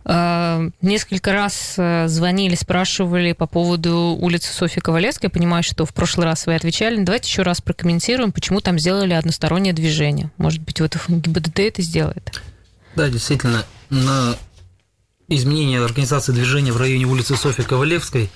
Э, 0.08 0.70
несколько 0.82 1.34
раз 1.34 1.76
э, 1.78 2.08
звонили, 2.08 2.54
спрашивали 2.56 3.34
по 3.34 3.48
поводу 3.48 4.16
улицы 4.20 4.54
Софьи 4.54 4.80
Ковалевской. 4.80 5.28
Я 5.28 5.32
понимаю, 5.32 5.64
что 5.64 5.86
в 5.86 5.94
прошлый 5.94 6.26
раз 6.26 6.46
вы 6.46 6.54
отвечали. 6.54 7.04
Давайте 7.04 7.28
еще 7.28 7.42
раз 7.42 7.60
прокомментируем, 7.60 8.32
почему 8.32 8.62
там 8.62 8.78
сделали 8.78 9.14
одностороннее 9.14 9.74
движение. 9.74 10.32
Может 10.38 10.62
быть, 10.62 10.80
вот 10.80 10.96
ГИБДД 11.08 11.60
это 11.60 11.82
сделает? 11.82 12.40
Да, 12.96 13.10
действительно, 13.10 13.66
на 13.90 14.36
изменение 15.28 15.84
организации 15.84 16.34
движения 16.34 16.72
в 16.72 16.78
районе 16.78 17.06
улицы 17.06 17.36
Софьи 17.36 17.64
Ковалевской 17.64 18.30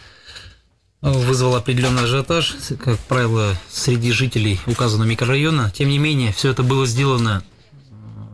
вызвал 1.01 1.55
определенный 1.55 2.03
ажиотаж, 2.03 2.55
как 2.83 2.97
правило, 2.99 3.55
среди 3.69 4.11
жителей 4.11 4.59
указанного 4.65 5.07
микрорайона. 5.07 5.71
Тем 5.73 5.89
не 5.89 5.99
менее, 5.99 6.33
все 6.33 6.49
это 6.49 6.63
было 6.63 6.88
сделано 6.88 7.43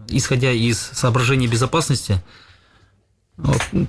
исходя 0.08 0.52
из 0.52 0.80
соображений 0.80 1.48
безопасности– 1.48 2.22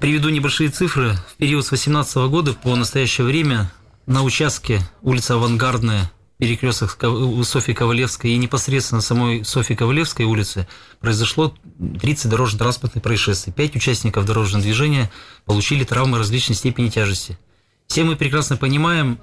приведу 0.00 0.28
небольшие 0.28 0.70
цифры. 0.70 1.14
В 1.28 1.36
период 1.36 1.64
с 1.64 1.68
2018 1.68 2.16
года 2.28 2.52
по 2.52 2.74
настоящее 2.76 3.26
время 3.26 3.70
на 4.06 4.22
участке 4.22 4.80
улица 5.02 5.34
Авангардная, 5.34 6.10
перекресток 6.38 6.98
Софьи 7.44 7.74
Ковалевской 7.74 8.32
и 8.32 8.36
непосредственно 8.36 9.00
самой 9.00 9.44
Софьи 9.44 9.74
Ковалевской 9.74 10.26
улице 10.26 10.68
произошло 11.00 11.54
30 12.00 12.30
дорожно-транспортных 12.30 13.02
происшествий. 13.02 13.52
Пять 13.52 13.74
участников 13.74 14.26
дорожного 14.26 14.62
движения 14.62 15.10
получили 15.44 15.84
травмы 15.84 16.18
различной 16.18 16.56
степени 16.56 16.88
тяжести. 16.88 17.38
Все 17.86 18.04
мы 18.04 18.16
прекрасно 18.16 18.56
понимаем, 18.56 19.18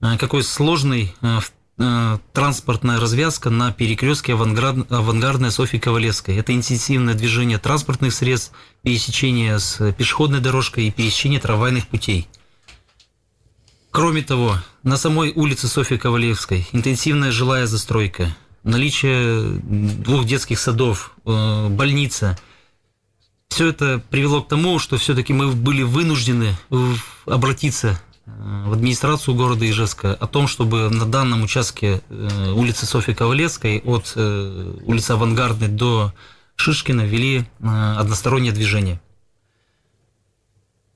э, 0.00 0.16
какой 0.16 0.42
сложный 0.42 1.14
э, 1.20 1.38
Э, 1.38 1.40
транспортная 1.76 3.00
развязка 3.00 3.50
на 3.50 3.72
перекрестке 3.72 4.34
авангард, 4.34 4.90
авангардная 4.92 5.50
Софьи 5.50 5.80
Ковалевской. 5.80 6.36
Это 6.36 6.54
интенсивное 6.54 7.14
движение 7.14 7.58
транспортных 7.58 8.14
средств, 8.14 8.52
пересечение 8.82 9.58
с 9.58 9.92
пешеходной 9.92 10.40
дорожкой 10.40 10.86
и 10.86 10.90
пересечение 10.90 11.40
трамвайных 11.40 11.88
путей. 11.88 12.28
Кроме 13.90 14.22
того, 14.22 14.56
на 14.82 14.96
самой 14.96 15.32
улице 15.32 15.68
Софьи 15.68 15.96
Ковалевской 15.96 16.66
интенсивная 16.72 17.32
жилая 17.32 17.66
застройка, 17.66 18.34
наличие 18.64 19.58
двух 19.62 20.24
детских 20.24 20.58
садов, 20.58 21.12
э, 21.24 21.68
больница. 21.68 22.38
Все 23.48 23.68
это 23.68 24.02
привело 24.10 24.42
к 24.42 24.48
тому, 24.48 24.80
что 24.80 24.96
все-таки 24.96 25.32
мы 25.32 25.52
были 25.52 25.82
вынуждены 25.82 26.56
обратиться 27.24 28.00
в 28.26 28.72
администрацию 28.72 29.34
города 29.34 29.68
Ижевска 29.68 30.14
о 30.14 30.26
том, 30.26 30.48
чтобы 30.48 30.88
на 30.88 31.04
данном 31.04 31.42
участке 31.42 32.00
э, 32.08 32.52
улицы 32.52 32.86
Софьи 32.86 33.12
Ковалевской 33.12 33.80
от 33.84 34.12
э, 34.16 34.74
улицы 34.84 35.10
Авангардной 35.10 35.68
до 35.68 36.14
Шишкина 36.56 37.02
вели 37.02 37.44
э, 37.60 37.94
одностороннее 37.98 38.52
движение. 38.52 39.00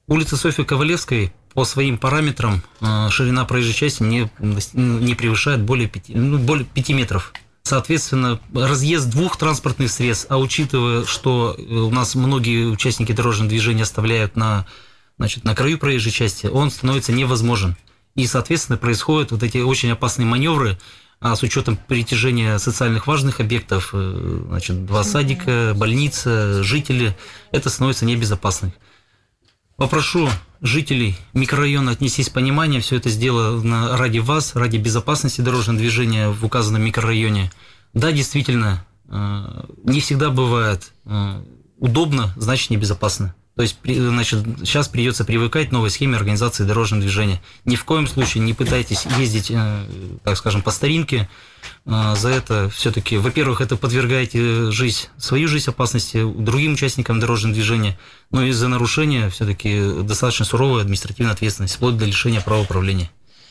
Улица 0.06 0.38
Софьи 0.38 0.64
Ковалевской 0.64 1.35
по 1.52 1.64
своим 1.64 1.99
параметрам 1.99 2.62
ширина 3.11 3.44
проезжей 3.44 3.75
части 3.75 4.02
не, 4.02 4.30
не 4.73 5.14
превышает 5.14 5.61
более 5.61 5.88
5, 5.88 6.11
ну, 6.11 6.38
более 6.38 6.64
5 6.64 6.90
метров. 6.90 7.32
Соответственно, 7.62 8.40
разъезд 8.54 9.11
двух 9.11 9.37
транспортных 9.37 9.90
средств, 9.90 10.26
а 10.30 10.38
учитывая, 10.38 11.04
что 11.04 11.54
у 11.58 11.90
нас 11.90 12.14
многие 12.14 12.66
участники 12.66 13.12
дорожного 13.12 13.50
движения 13.50 13.82
оставляют 13.82 14.37
на 14.37 14.66
значит, 15.18 15.44
на 15.44 15.54
краю 15.54 15.78
проезжей 15.78 16.12
части, 16.12 16.46
он 16.46 16.70
становится 16.70 17.12
невозможен. 17.12 17.76
И, 18.14 18.26
соответственно, 18.26 18.78
происходят 18.78 19.30
вот 19.30 19.42
эти 19.42 19.58
очень 19.58 19.90
опасные 19.90 20.26
маневры, 20.26 20.78
а 21.20 21.34
с 21.34 21.42
учетом 21.42 21.76
притяжения 21.76 22.58
социальных 22.58 23.06
важных 23.06 23.40
объектов, 23.40 23.90
э, 23.92 24.42
значит, 24.48 24.87
два 24.87 25.02
садика, 25.02 25.72
больница, 25.76 26.62
жители, 26.62 27.16
это 27.50 27.70
становится 27.70 28.04
небезопасным. 28.04 28.72
Попрошу 29.76 30.28
жителей 30.60 31.16
микрорайона 31.34 31.92
отнестись 31.92 32.26
с 32.26 32.30
пониманием, 32.30 32.82
все 32.82 32.96
это 32.96 33.10
сделано 33.10 33.96
ради 33.96 34.18
вас, 34.18 34.54
ради 34.56 34.76
безопасности 34.76 35.40
дорожного 35.40 35.78
движения 35.78 36.28
в 36.28 36.44
указанном 36.44 36.82
микрорайоне. 36.82 37.50
Да, 37.94 38.12
действительно, 38.12 38.84
э, 39.08 39.64
не 39.84 40.00
всегда 40.00 40.30
бывает 40.30 40.92
э, 41.04 41.42
удобно, 41.78 42.32
значит 42.37 42.70
небезопасно. 42.70 43.34
То 43.59 43.62
есть, 43.62 43.77
значит, 43.85 44.45
сейчас 44.59 44.87
придется 44.87 45.25
привыкать 45.25 45.71
к 45.71 45.73
новой 45.73 45.91
схеме 45.91 46.17
организации 46.17 46.62
дорожного 46.62 47.03
движения. 47.03 47.43
Ни 47.65 47.75
в 47.75 47.85
коем 47.85 48.07
случае 48.07 48.45
не 48.45 48.55
пытайтесь 48.55 49.05
ездить, 49.19 49.50
э, 49.50 49.85
так 50.23 50.37
скажем, 50.37 50.62
по 50.62 50.71
старинке. 50.71 51.29
Э, 51.85 52.15
за 52.17 52.29
это 52.29 52.71
все-таки, 52.71 53.17
во-первых, 53.17 53.61
это 53.61 53.75
подвергаете 53.75 54.71
жизнь, 54.71 55.09
свою 55.17 55.49
жизнь 55.49 55.71
опасности 55.71 56.25
другим 56.25 56.75
участникам 56.75 57.19
дорожного 57.19 57.53
движения, 57.53 57.99
но 58.31 58.45
и 58.45 58.53
за 58.53 58.69
нарушение 58.69 59.29
все-таки 59.29 60.03
достаточно 60.05 60.45
суровая 60.45 60.83
административная 60.83 61.33
ответственность, 61.33 61.75
вплоть 61.75 61.97
до 61.97 62.05
лишения 62.05 62.41
права 62.41 62.62
управления 62.62 63.11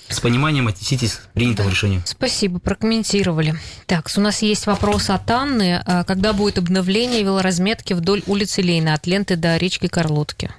с 0.10 0.20
пониманием 0.20 0.68
отнеситесь 0.68 1.14
к 1.14 1.34
принятому 1.34 1.70
да. 1.70 1.74
решению. 1.74 2.02
Спасибо, 2.06 2.60
прокомментировали. 2.60 3.56
Так, 3.86 4.10
у 4.16 4.22
нас 4.22 4.42
есть 4.42 4.66
вопрос 4.68 5.10
от 5.10 5.30
Анны. 5.30 5.82
А 5.86 6.04
когда 6.04 6.34
будет 6.34 6.58
обновление 6.58 7.24
велоразметки 7.24 7.94
вдоль 7.94 8.24
улицы 8.28 8.62
Лейна 8.62 8.94
от 8.94 9.06
ленты 9.08 9.36
до 9.36 9.58
речки 9.58 9.88
Карлотки? 9.88 10.52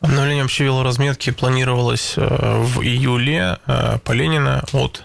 Обновление 0.00 0.44
вообще 0.44 0.64
велоразметки 0.64 1.30
планировалось 1.30 2.14
э, 2.16 2.22
в 2.22 2.80
июле 2.80 3.58
э, 3.66 3.98
по 3.98 4.12
Ленина 4.12 4.64
от 4.72 5.04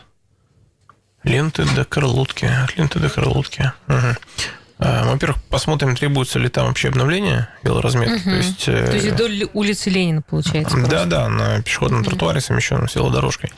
ленты 1.23 1.65
до 1.75 1.83
Карлотки. 1.83 2.45
От 2.45 2.77
ленты 2.77 2.99
до 2.99 3.09
Карлотки. 3.09 3.73
Угу. 3.87 4.15
Мы 4.77 5.11
во-первых, 5.11 5.41
посмотрим, 5.45 5.95
требуется 5.95 6.37
ли 6.37 6.49
там 6.49 6.67
вообще 6.67 6.89
обновление 6.89 7.47
велоразметки. 7.63 8.15
Угу. 8.15 8.23
То 8.23 8.35
есть, 8.35 8.65
То 8.65 8.95
есть 8.95 9.07
вдоль 9.07 9.49
улицы 9.53 9.89
Ленина, 9.89 10.21
получается. 10.21 10.77
Да, 10.85 11.05
да, 11.05 11.29
на 11.29 11.61
пешеходном 11.61 12.03
тротуаре 12.03 12.41
совмещенном 12.41 12.89
с 12.89 12.95
велодорожкой. 12.95 13.51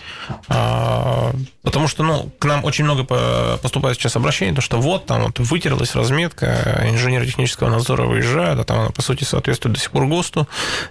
А, 0.48 1.34
потому 1.64 1.88
что, 1.88 2.04
ну, 2.04 2.32
к 2.38 2.46
нам 2.46 2.64
очень 2.64 2.84
много 2.84 3.04
поступает 3.58 3.98
сейчас 3.98 4.16
обращений, 4.16 4.54
то 4.54 4.62
что 4.62 4.78
вот 4.78 5.08
там 5.08 5.24
вот 5.24 5.40
вытерлась 5.40 5.96
разметка, 5.96 6.84
инженеры 6.88 7.26
технического 7.26 7.70
надзора 7.70 8.06
выезжают, 8.06 8.60
а 8.60 8.64
там 8.64 8.80
она, 8.80 8.90
по 8.92 9.02
сути, 9.02 9.24
соответствует 9.24 9.76
до 9.76 9.82
сих 9.82 9.90
пор 9.90 10.06
ГОСТу, 10.06 10.48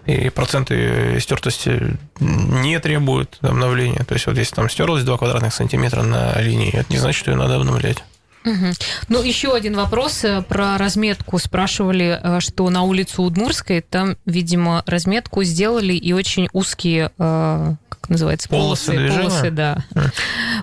и 0.06 0.28
проценты 0.30 1.21
стертости 1.21 1.97
не 2.18 2.80
требуют 2.80 3.38
обновления. 3.42 4.04
То 4.04 4.14
есть 4.14 4.26
вот 4.26 4.37
если 4.37 4.56
там 4.56 4.68
стерлось 4.68 5.04
2 5.04 5.18
квадратных 5.18 5.54
сантиметра 5.54 6.02
на 6.02 6.37
линии, 6.40 6.75
это 6.75 6.92
не 6.92 6.99
значит, 6.99 7.21
что 7.21 7.30
ее 7.30 7.37
надо 7.37 7.56
обновлять. 7.56 8.02
Угу. 8.46 8.66
Ну, 9.08 9.22
еще 9.22 9.54
один 9.54 9.74
вопрос 9.74 10.24
э, 10.24 10.40
про 10.42 10.78
разметку. 10.78 11.38
Спрашивали, 11.38 12.20
э, 12.22 12.40
что 12.40 12.70
на 12.70 12.82
улицу 12.82 13.24
Удмурской 13.24 13.80
там, 13.80 14.16
видимо, 14.24 14.84
разметку 14.86 15.42
сделали 15.42 15.94
и 15.94 16.12
очень 16.12 16.48
узкие, 16.52 17.10
э, 17.18 17.74
как 17.88 18.08
называется, 18.08 18.48
полосы, 18.48 18.92
полосы, 18.92 19.18
полосы 19.18 19.50
да. 19.50 19.84
Mm. 19.94 20.12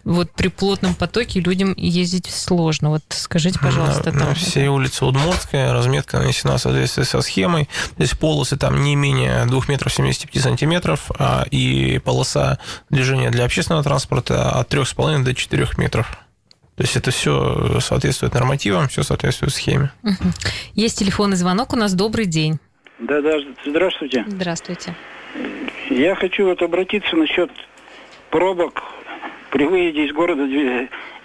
Вот 0.06 0.32
при 0.32 0.48
плотном 0.48 0.96
потоке 0.96 1.42
людям 1.42 1.74
ездить 1.76 2.30
сложно. 2.30 2.90
Вот 2.90 3.04
скажите, 3.10 3.60
пожалуйста. 3.60 4.14
На, 4.14 4.20
там... 4.20 4.30
на 4.30 4.36
всей 4.36 4.70
улице 4.70 5.04
Удмуртская 5.04 5.74
разметка 5.74 6.20
нанесена 6.20 6.58
в 6.58 6.62
соответствии 6.62 7.04
со 7.04 7.22
схемой. 7.22 7.66
То 7.98 8.04
есть 8.04 8.18
полосы 8.18 8.56
там 8.56 8.82
не 8.82 8.96
менее 8.96 9.46
2 9.46 9.62
метров 9.68 9.94
75 9.94 10.42
сантиметров, 10.42 11.12
а 11.20 11.46
и 11.52 12.00
полоса 12.00 12.60
движения 12.90 13.30
для 13.30 13.44
общественного 13.44 13.84
транспорта 13.84 14.52
от 14.52 14.74
3,5 14.74 15.24
до 15.24 15.36
4 15.36 15.68
метров. 15.78 16.18
То 16.76 16.84
есть 16.84 16.96
это 16.96 17.12
все 17.12 17.80
соответствует 17.80 18.34
нормативам, 18.34 18.88
все 18.88 19.04
соответствует 19.04 19.54
схеме. 19.54 19.92
Есть 20.74 20.98
телефонный 20.98 21.36
звонок 21.36 21.74
у 21.74 21.76
нас. 21.76 21.94
Добрый 21.94 22.26
день. 22.26 22.60
Да, 23.00 23.22
да, 23.22 23.38
здравствуйте. 23.66 24.24
Здравствуйте. 24.28 24.96
Я 25.90 26.16
хочу 26.16 26.46
вот 26.46 26.62
обратиться 26.62 27.16
насчет 27.16 27.52
пробок 28.30 28.82
при 29.52 29.66
выезде 29.66 30.06
из 30.06 30.14
города 30.14 30.44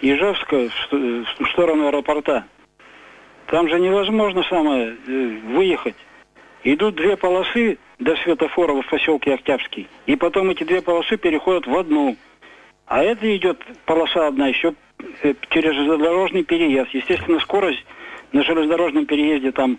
Ижевска 0.00 0.68
в 0.90 1.50
сторону 1.52 1.88
аэропорта. 1.88 2.44
Там 3.46 3.68
же 3.68 3.80
невозможно 3.80 4.42
самое 4.50 4.96
э, 5.06 5.38
выехать. 5.54 5.96
Идут 6.64 6.96
две 6.96 7.16
полосы 7.16 7.78
до 7.98 8.14
светофора 8.16 8.74
в 8.74 8.86
поселке 8.90 9.34
Октябрьский, 9.34 9.88
и 10.04 10.16
потом 10.16 10.50
эти 10.50 10.64
две 10.64 10.82
полосы 10.82 11.16
переходят 11.16 11.66
в 11.66 11.74
одну. 11.74 12.16
А 12.86 13.02
это 13.02 13.34
идет 13.34 13.58
полоса 13.86 14.26
одна 14.26 14.48
еще 14.48 14.74
через 15.50 15.74
железнодорожный 15.74 16.44
переезд. 16.44 16.90
Естественно, 16.92 17.40
скорость 17.40 17.84
на 18.32 18.42
железнодорожном 18.42 19.06
переезде 19.06 19.52
там 19.52 19.78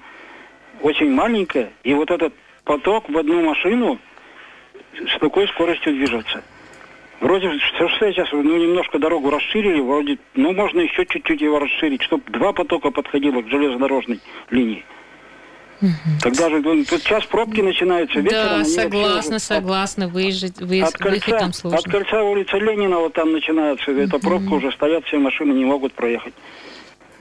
очень 0.81 1.11
маленькая, 1.11 1.71
и 1.83 1.93
вот 1.93 2.09
этот 2.11 2.33
поток 2.63 3.09
в 3.09 3.17
одну 3.17 3.43
машину 3.43 3.99
с 4.93 5.19
такой 5.19 5.47
скоростью 5.49 5.93
движется. 5.93 6.43
Вроде 7.19 7.51
шоссе 7.77 8.13
сейчас 8.13 8.31
ну, 8.31 8.57
немножко 8.57 8.97
дорогу 8.97 9.29
расширили, 9.29 9.81
вроде, 9.81 10.17
ну, 10.35 10.53
можно 10.53 10.79
еще 10.79 11.05
чуть-чуть 11.05 11.41
его 11.41 11.59
расширить, 11.59 12.01
чтобы 12.03 12.23
два 12.31 12.53
потока 12.53 12.91
подходило 12.91 13.41
к 13.41 13.49
железнодорожной 13.49 14.21
линии. 14.49 14.85
Угу. 15.81 15.91
Тогда 16.21 16.49
же 16.49 16.59
ну, 16.59 16.83
тут 16.83 17.01
сейчас 17.01 17.25
пробки 17.25 17.61
начинаются 17.61 18.19
вечером. 18.19 18.63
Да, 18.63 18.65
согласна, 18.65 19.39
согласна. 19.39 20.07
Выезжать, 20.07 20.59
выезд, 20.59 20.95
от 20.95 21.01
кольца, 21.01 21.09
выехать 21.09 21.39
там 21.39 21.53
сложно. 21.53 21.79
От 21.79 21.85
кольца 21.85 22.23
улицы 22.23 22.57
Ленина 22.57 22.97
вот 22.97 23.13
там 23.13 23.31
начинается. 23.31 23.91
Угу. 23.91 23.99
Эта 23.99 24.19
пробка 24.19 24.53
уже 24.53 24.71
стоят, 24.71 25.05
все 25.05 25.17
машины 25.17 25.53
не 25.53 25.65
могут 25.65 25.93
проехать. 25.93 26.33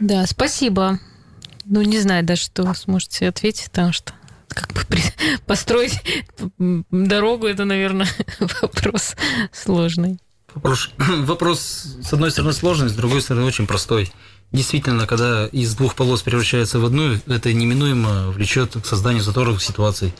Да, 0.00 0.26
спасибо. 0.26 0.98
Ну, 1.64 1.82
не 1.82 1.98
знаю 1.98 2.24
даже, 2.24 2.42
что 2.42 2.72
сможете 2.74 3.28
ответить, 3.28 3.70
потому 3.70 3.92
что 3.92 4.12
как 4.48 4.72
бы 4.72 4.80
при... 4.88 5.02
построить 5.46 6.00
дорогу, 6.58 7.46
это, 7.46 7.64
наверное, 7.64 8.08
вопрос 8.62 9.16
сложный. 9.52 10.18
Вопрос, 10.54 10.90
вопрос, 10.98 11.60
с 12.02 12.12
одной 12.12 12.30
стороны, 12.30 12.52
сложный, 12.52 12.88
с 12.88 12.94
другой 12.94 13.20
стороны, 13.20 13.46
очень 13.46 13.66
простой. 13.66 14.10
Действительно, 14.50 15.06
когда 15.06 15.46
из 15.46 15.74
двух 15.74 15.94
полос 15.94 16.22
превращается 16.22 16.78
в 16.78 16.84
одну, 16.84 17.18
это 17.26 17.52
неминуемо 17.52 18.30
влечет 18.30 18.76
к 18.82 18.86
созданию 18.86 19.22
заторов 19.22 19.62
ситуаций. 19.62 20.14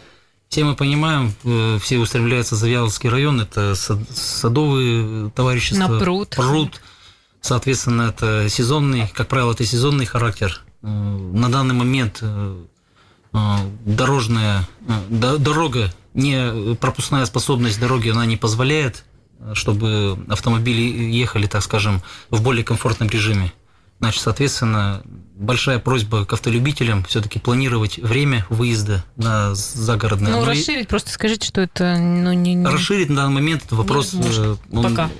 Все 0.49 0.64
мы 0.64 0.75
понимаем, 0.77 1.35
э, 1.45 1.79
все 1.81 1.99
устремляются 1.99 2.57
за 2.57 2.69
Вяловский 2.69 3.09
район, 3.09 3.41
это 3.41 3.75
садовые 3.75 5.31
товарищества. 5.31 5.88
На 5.88 5.99
пруд. 5.99 6.31
Пруд. 6.37 6.81
Соответственно, 7.41 8.03
это 8.03 8.49
сезонный, 8.49 9.09
как 9.14 9.29
правило, 9.29 9.53
это 9.53 9.64
сезонный 9.64 10.07
характер. 10.07 10.61
Э, 10.83 10.87
на 10.87 11.51
данный 11.51 11.75
момент 11.75 12.19
э, 12.23 12.64
дорожная 13.85 14.67
дорога, 15.09 15.93
не 16.14 16.75
пропускная 16.77 17.25
способность 17.27 17.79
дороги, 17.79 18.09
она 18.09 18.25
не 18.27 18.37
позволяет, 18.37 19.05
чтобы 19.53 20.19
автомобили 20.29 20.81
ехали, 21.14 21.47
так 21.47 21.62
скажем, 21.62 22.03
в 22.31 22.43
более 22.43 22.64
комфортном 22.64 23.09
режиме. 23.09 23.53
Значит, 24.01 24.23
соответственно, 24.23 25.03
большая 25.35 25.79
просьба 25.79 26.25
к 26.25 26.33
автолюбителям 26.33 27.05
все-таки 27.05 27.39
планировать 27.39 27.99
время 27.99 28.47
выезда 28.49 29.05
на 29.17 29.55
загородное. 29.55 30.33
Ну, 30.33 30.45
расширить, 30.45 30.89
просто 30.89 31.11
скажите, 31.11 31.47
что 31.47 31.61
это 31.61 31.97
ну, 31.97 32.33
не, 32.33 32.55
не... 32.55 32.67
Расширить 32.67 33.09
на 33.09 33.17
данный 33.17 33.35
момент 33.35 33.65
это 33.65 33.75
вопрос... 33.75 34.15
Э, 34.15 34.57
он, 34.71 34.83
пока. 34.83 35.11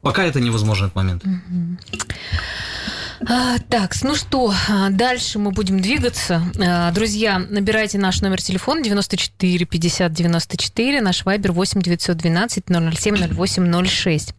Пока 0.00 0.24
это 0.24 0.40
невозможно 0.40 0.86
этот 0.86 0.96
момент. 0.96 1.24
Угу. 1.24 1.78
А, 3.26 3.58
так, 3.70 3.94
ну 4.02 4.14
что, 4.14 4.52
а, 4.68 4.90
дальше 4.90 5.38
мы 5.38 5.50
будем 5.50 5.80
двигаться. 5.80 6.42
А, 6.58 6.90
друзья, 6.92 7.38
набирайте 7.38 7.98
наш 7.98 8.20
номер 8.20 8.42
телефона 8.42 8.82
94 8.82 9.64
50 9.64 10.12
94, 10.12 11.00
наш 11.00 11.24
вайбер 11.24 11.52
8 11.52 11.80
912 11.80 12.64
007 12.68 13.34
08 13.34 13.86
06. 13.86 14.34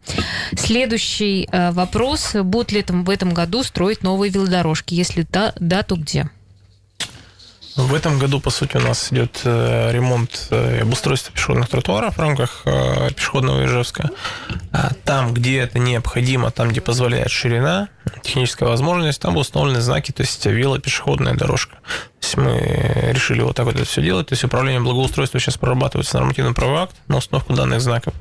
Следующий 0.56 1.48
вопрос. 1.52 2.34
Будут 2.34 2.72
ли 2.72 2.82
там 2.82 3.04
в 3.04 3.10
этом 3.10 3.32
году 3.34 3.62
строить 3.62 4.02
новые 4.02 4.30
велодорожки? 4.30 4.94
Если 4.94 5.26
да, 5.30 5.52
да, 5.58 5.82
то 5.82 5.96
где? 5.96 6.30
В 7.76 7.92
этом 7.92 8.18
году, 8.18 8.40
по 8.40 8.48
сути, 8.48 8.78
у 8.78 8.80
нас 8.80 9.12
идет 9.12 9.42
э, 9.44 9.92
ремонт 9.92 10.48
э, 10.50 10.78
и 10.78 10.80
обустройство 10.80 11.30
пешеходных 11.34 11.68
тротуаров 11.68 12.16
в 12.16 12.18
рамках 12.18 12.62
э, 12.64 13.10
пешеходного 13.14 13.66
Ижевска. 13.66 14.08
А 14.72 14.92
там, 15.04 15.34
где 15.34 15.58
это 15.58 15.78
необходимо, 15.78 16.50
там, 16.50 16.70
где 16.70 16.80
позволяет 16.80 17.30
ширина, 17.30 17.90
техническая 18.22 18.66
возможность, 18.66 19.20
там 19.20 19.36
установлены 19.36 19.82
знаки, 19.82 20.10
то 20.10 20.22
есть 20.22 20.46
велопешеходная 20.46 21.34
дорожка. 21.34 21.76
То 22.20 22.26
есть 22.26 22.36
мы 22.38 23.12
решили 23.12 23.42
вот 23.42 23.56
так 23.56 23.66
вот 23.66 23.74
это 23.74 23.84
все 23.84 24.00
делать. 24.00 24.28
То 24.28 24.32
есть 24.32 24.44
управление 24.44 24.80
благоустройства 24.80 25.38
сейчас 25.38 25.58
прорабатывается 25.58 26.16
нормативный 26.16 26.54
правовой 26.54 26.84
акт 26.84 26.96
на 27.08 27.18
установку 27.18 27.52
данных 27.52 27.82
знаков 27.82 28.14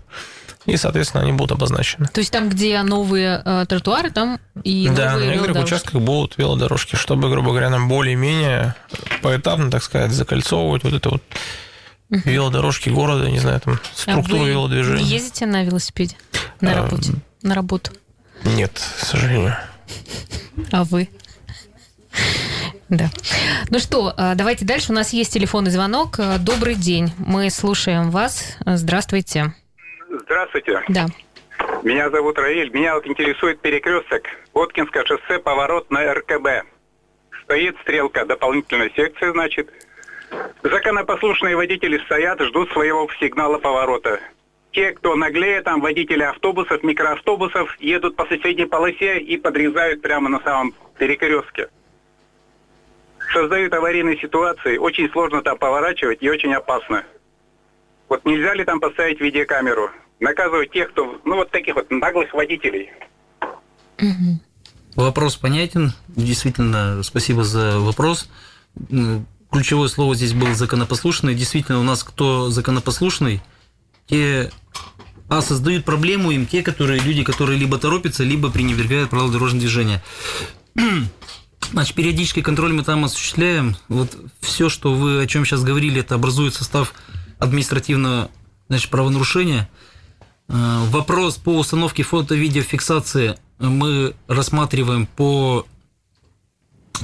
и, 0.66 0.78
соответственно, 0.78 1.24
они 1.24 1.34
будут 1.34 1.52
обозначены. 1.52 2.08
То 2.08 2.20
есть 2.20 2.32
там, 2.32 2.50
где 2.50 2.82
новые 2.82 3.42
э, 3.44 3.66
тротуары, 3.68 4.10
там 4.10 4.40
и 4.64 4.90
да, 4.96 5.12
новые 5.12 5.30
на 5.30 5.34
некоторых 5.34 5.64
участках 5.64 6.02
будут 6.02 6.38
велодорожки, 6.38 6.96
чтобы, 6.96 7.30
грубо 7.30 7.50
говоря, 7.50 7.70
нам 7.70 7.88
более-менее 7.88 8.76
поэтапно, 9.22 9.70
так 9.70 9.84
сказать, 9.84 10.12
закольцовывать 10.12 10.84
вот 10.84 10.94
это 10.94 11.10
вот 11.10 11.24
угу. 12.10 12.22
велодорожки 12.26 12.90
города, 12.90 13.30
не 13.30 13.40
знаю, 13.40 13.62
там 13.62 13.80
структуру 13.94 14.42
а 14.42 14.44
вы 14.44 14.50
велодвижения. 14.50 15.04
Ездите 15.04 15.46
на 15.46 15.64
велосипеде 15.64 16.16
на 16.62 16.72
а, 16.72 16.76
работе, 16.76 17.14
на 17.44 17.56
работу? 17.56 17.92
Нет, 18.44 18.72
к 18.74 19.06
сожалению. 19.06 19.56
А 20.72 20.84
вы? 20.84 21.10
Да. 22.90 23.10
Ну 23.70 23.80
что, 23.80 24.14
а, 24.16 24.36
давайте 24.36 24.66
дальше. 24.66 24.92
У 24.92 24.96
нас 24.96 25.12
есть 25.12 25.34
телефонный 25.34 25.72
звонок. 25.72 26.20
Добрый 26.40 26.76
день. 26.76 27.12
Мы 27.18 27.50
слушаем 27.50 28.10
вас. 28.12 28.44
Здравствуйте. 28.66 29.54
Здравствуйте. 30.22 30.82
Да. 30.90 31.08
Меня 31.84 32.10
зовут 32.10 32.38
Раиль. 32.38 32.70
Меня 32.72 32.96
вот 32.96 33.06
интересует 33.08 33.60
перекресток. 33.62 34.24
Воткинское 34.54 35.04
шоссе, 35.06 35.40
поворот 35.40 35.90
на 35.92 36.14
РКБ. 36.14 36.66
Стоит 37.44 37.78
стрелка 37.82 38.26
дополнительной 38.26 38.92
секции, 38.96 39.32
значит. 39.32 39.70
Законопослушные 40.64 41.56
водители 41.56 41.98
стоят, 42.06 42.42
ждут 42.42 42.72
своего 42.72 43.08
сигнала 43.20 43.58
поворота. 43.60 44.20
Те, 44.72 44.92
кто 44.92 45.16
наглее, 45.16 45.62
там 45.62 45.80
водители 45.80 46.24
автобусов, 46.24 46.84
микроавтобусов, 46.84 47.80
едут 47.80 48.16
по 48.16 48.26
соседней 48.26 48.66
полосе 48.66 49.20
и 49.20 49.38
подрезают 49.38 50.02
прямо 50.02 50.30
на 50.30 50.42
самом 50.42 50.74
перекрестке. 50.98 51.70
Создают 53.32 53.74
аварийные 53.74 54.18
ситуации, 54.18 54.78
очень 54.78 55.10
сложно 55.12 55.42
там 55.42 55.58
поворачивать 55.58 56.22
и 56.22 56.30
очень 56.30 56.54
опасно. 56.54 57.06
Вот 58.10 58.26
нельзя 58.26 58.54
ли 58.54 58.64
там 58.66 58.80
поставить 58.80 59.22
видеокамеру? 59.22 59.92
Наказывать 60.20 60.72
тех, 60.72 60.92
кто, 60.92 61.20
ну, 61.26 61.36
вот 61.36 61.52
таких 61.52 61.76
вот 61.76 61.90
наглых 61.92 62.34
водителей. 62.34 62.92
Вопрос 64.96 65.36
понятен. 65.36 65.94
Действительно, 66.08 67.04
спасибо 67.04 67.44
за 67.44 67.80
вопрос. 67.80 68.30
Ключевое 69.52 69.88
слово 69.88 70.16
здесь 70.16 70.34
было 70.34 70.54
законопослушный. 70.54 71.36
Действительно, 71.36 71.80
у 71.80 71.84
нас 71.84 72.04
кто 72.04 72.50
законопослушный, 72.50 73.42
те 74.08 74.52
а 75.28 75.42
создают 75.42 75.86
проблему 75.86 76.32
им 76.32 76.46
те, 76.46 76.62
которые 76.62 77.02
люди, 77.02 77.24
которые 77.24 77.58
либо 77.58 77.78
торопятся, 77.78 78.24
либо 78.24 78.52
пренебрегают 78.52 79.10
правила 79.10 79.32
дорожного 79.32 79.62
движения. 79.62 80.04
Значит, 81.72 81.96
периодический 81.96 82.44
контроль 82.44 82.74
мы 82.74 82.84
там 82.84 83.06
осуществляем. 83.06 83.76
Вот 83.88 84.16
все, 84.40 84.70
что 84.70 84.94
вы 84.94 85.22
о 85.22 85.26
чем 85.26 85.44
сейчас 85.46 85.64
говорили, 85.64 86.02
это 86.02 86.16
образует 86.16 86.54
состав 86.54 86.94
административного 87.40 88.30
значит, 88.70 88.92
правонарушения. 88.92 89.68
Э, 90.48 90.86
вопрос 90.90 91.38
по 91.38 91.58
установке 91.58 92.04
фото-видеофиксации 92.04 93.38
мы 93.60 94.16
рассматриваем 94.28 95.08
по 95.08 95.66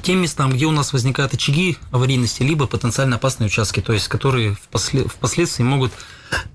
тем 0.04 0.22
местам, 0.22 0.52
где 0.52 0.66
у 0.66 0.72
нас 0.72 0.94
возникают 0.94 1.34
очаги 1.34 1.78
аварийности, 1.92 2.44
либо 2.44 2.68
потенциально 2.68 3.18
опасные 3.18 3.48
участки, 3.48 3.82
то 3.82 3.94
есть 3.94 4.08
которые 4.08 4.56
впоследствии 4.56 5.64
могут, 5.64 5.92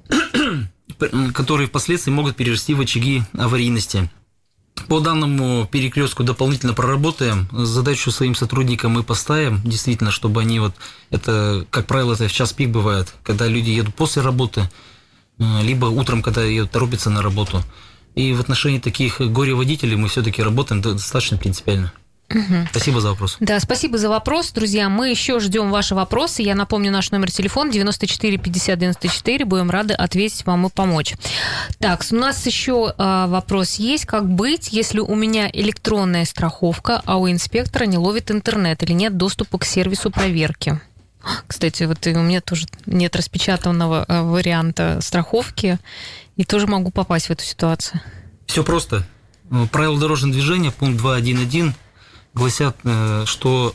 которые 1.34 1.68
впоследствии 1.68 2.10
могут 2.10 2.36
перерасти 2.36 2.74
в 2.74 2.80
очаги 2.80 3.22
аварийности. 3.36 4.10
По 4.88 5.00
данному 5.00 5.66
перекрестку 5.66 6.22
дополнительно 6.22 6.74
проработаем. 6.74 7.48
Задачу 7.50 8.10
своим 8.10 8.34
сотрудникам 8.34 8.92
мы 8.92 9.02
поставим, 9.02 9.60
действительно, 9.62 10.10
чтобы 10.10 10.42
они 10.42 10.60
вот, 10.60 10.74
это, 11.10 11.66
как 11.70 11.86
правило, 11.86 12.12
это 12.12 12.28
в 12.28 12.32
час 12.32 12.52
пик 12.52 12.68
бывает, 12.70 13.12
когда 13.24 13.48
люди 13.48 13.70
едут 13.70 13.94
после 13.94 14.22
работы, 14.22 14.70
либо 15.38 15.86
утром, 15.86 16.22
когда 16.22 16.42
едут 16.42 16.70
торопятся 16.70 17.10
на 17.10 17.22
работу. 17.22 17.62
И 18.14 18.32
в 18.32 18.40
отношении 18.40 18.78
таких 18.78 19.20
горе-водителей 19.20 19.96
мы 19.96 20.08
все-таки 20.08 20.42
работаем 20.42 20.80
достаточно 20.80 21.36
принципиально. 21.36 21.92
Угу. 22.30 22.68
Спасибо 22.70 23.00
за 23.00 23.10
вопрос. 23.10 23.36
Да, 23.38 23.60
спасибо 23.60 23.98
за 23.98 24.08
вопрос, 24.08 24.50
друзья. 24.50 24.88
Мы 24.88 25.10
еще 25.10 25.38
ждем 25.38 25.70
ваши 25.70 25.94
вопросы. 25.94 26.42
Я 26.42 26.54
напомню 26.54 26.90
наш 26.90 27.10
номер 27.12 27.30
телефона 27.30 27.70
94 27.70 28.38
50 28.38 28.78
94. 28.78 29.44
Будем 29.44 29.70
рады 29.70 29.94
ответить 29.94 30.44
вам 30.44 30.66
и 30.66 30.70
помочь. 30.70 31.14
Так, 31.78 32.04
у 32.10 32.16
нас 32.16 32.44
еще 32.46 32.92
а, 32.98 33.28
вопрос 33.28 33.74
есть. 33.74 34.06
Как 34.06 34.28
быть, 34.28 34.72
если 34.72 34.98
у 34.98 35.14
меня 35.14 35.48
электронная 35.52 36.24
страховка, 36.24 37.00
а 37.04 37.18
у 37.18 37.30
инспектора 37.30 37.84
не 37.84 37.98
ловит 37.98 38.30
интернет 38.30 38.82
или 38.82 38.92
нет 38.92 39.16
доступа 39.16 39.58
к 39.58 39.64
сервису 39.64 40.10
проверки? 40.10 40.80
Кстати, 41.46 41.84
вот 41.84 42.06
у 42.06 42.22
меня 42.22 42.40
тоже 42.40 42.66
нет 42.86 43.16
распечатанного 43.16 44.04
а, 44.06 44.22
варианта 44.22 44.98
страховки, 45.00 45.78
и 46.36 46.44
тоже 46.44 46.66
могу 46.66 46.90
попасть 46.90 47.26
в 47.26 47.30
эту 47.30 47.44
ситуацию. 47.44 48.00
Все 48.46 48.62
просто. 48.62 49.06
Правила 49.72 49.98
дорожного 49.98 50.32
движения, 50.32 50.70
пункт 50.70 51.00
2.1.1 51.00 51.72
гласят, 52.34 52.76
э, 52.84 53.24
что 53.26 53.74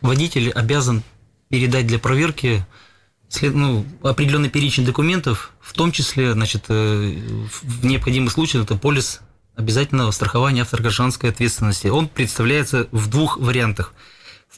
водитель 0.00 0.50
обязан 0.50 1.02
передать 1.48 1.86
для 1.86 1.98
проверки 1.98 2.66
ну, 3.42 3.84
определенный 4.02 4.48
перечень 4.48 4.84
документов, 4.84 5.52
в 5.60 5.72
том 5.74 5.92
числе, 5.92 6.32
значит, 6.32 6.64
э, 6.68 7.18
в 7.62 7.84
необходимых 7.84 8.32
случаях 8.32 8.64
это 8.64 8.76
полис 8.76 9.20
обязательного 9.54 10.10
страхования 10.12 10.62
автогражданской 10.62 11.30
ответственности. 11.30 11.88
Он 11.88 12.08
представляется 12.08 12.88
в 12.90 13.08
двух 13.08 13.38
вариантах. 13.38 13.92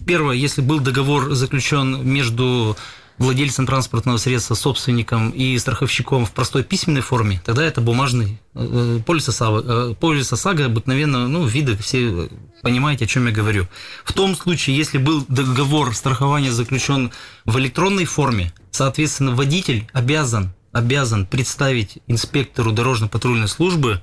Первое, 0.07 0.35
если 0.35 0.61
был 0.61 0.81
договор 0.81 1.35
заключен 1.35 2.07
между 2.07 2.77
владельцем 3.21 3.67
транспортного 3.67 4.17
средства, 4.17 4.55
собственником 4.55 5.31
и 5.31 5.59
страховщиком 5.59 6.25
в 6.25 6.33
простой 6.33 6.65
письменной 6.65 7.03
форме, 7.03 7.41
тогда 7.45 7.63
это 7.63 7.83
бумажный 7.83 8.41
э, 8.55 8.99
э, 8.99 9.03
полис 9.05 9.29
ОСАГО. 9.29 9.91
Э, 9.91 9.95
полис 9.95 10.33
ОСАГО 10.33 10.65
обыкновенно, 10.67 11.29
ну, 11.29 11.45
виды 11.45 11.77
все 11.77 12.31
понимаете, 12.63 13.05
о 13.05 13.09
чем 13.09 13.27
я 13.27 13.33
говорю. 13.33 13.69
В 14.05 14.15
том 14.15 14.35
случае, 14.35 14.77
если 14.77 14.97
был 14.97 15.25
договор 15.29 15.95
страхования 15.95 16.51
заключен 16.51 17.13
в 17.45 17.59
электронной 17.59 18.07
форме, 18.07 18.55
соответственно, 18.71 19.35
водитель 19.35 19.87
обязан, 19.93 20.55
обязан 20.73 21.27
представить 21.27 21.99
инспектору 22.07 22.73
дорожно-патрульной 22.73 23.49
службы 23.49 24.01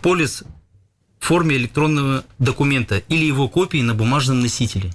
полис 0.00 0.42
в 1.18 1.26
форме 1.26 1.56
электронного 1.56 2.24
документа 2.38 2.98
или 3.08 3.24
его 3.24 3.48
копии 3.48 3.82
на 3.82 3.94
бумажном 3.94 4.40
носителе. 4.40 4.92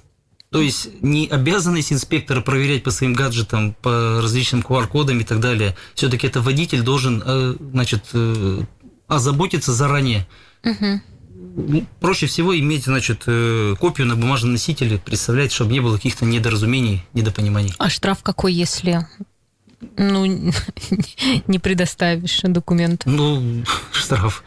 То 0.50 0.60
есть 0.60 0.90
не 1.00 1.26
обязанность 1.28 1.92
инспектора 1.92 2.42
проверять 2.42 2.82
по 2.82 2.90
своим 2.90 3.14
гаджетам, 3.14 3.74
по 3.80 4.20
различным 4.20 4.60
QR-кодам 4.60 5.18
и 5.20 5.24
так 5.24 5.40
далее. 5.40 5.74
Все-таки 5.94 6.26
это 6.26 6.42
водитель 6.42 6.82
должен, 6.82 7.22
э, 7.24 7.54
значит, 7.72 8.04
э, 8.12 8.60
озаботиться 9.08 9.72
заранее. 9.72 10.28
Угу. 10.62 11.86
Проще 12.00 12.26
всего 12.26 12.58
иметь, 12.58 12.84
значит, 12.84 13.22
э, 13.26 13.74
копию 13.80 14.06
на 14.06 14.14
бумажном 14.14 14.52
носителе, 14.52 14.98
представлять, 14.98 15.52
чтобы 15.52 15.72
не 15.72 15.80
было 15.80 15.96
каких-то 15.96 16.26
недоразумений, 16.26 17.02
недопониманий. 17.14 17.72
А 17.78 17.88
штраф 17.88 18.22
какой, 18.22 18.52
если 18.52 19.06
ну, 19.96 20.24
не 21.46 21.58
предоставишь 21.58 22.40
документ? 22.42 23.02
Ну, 23.06 23.64
штраф. 23.92 24.44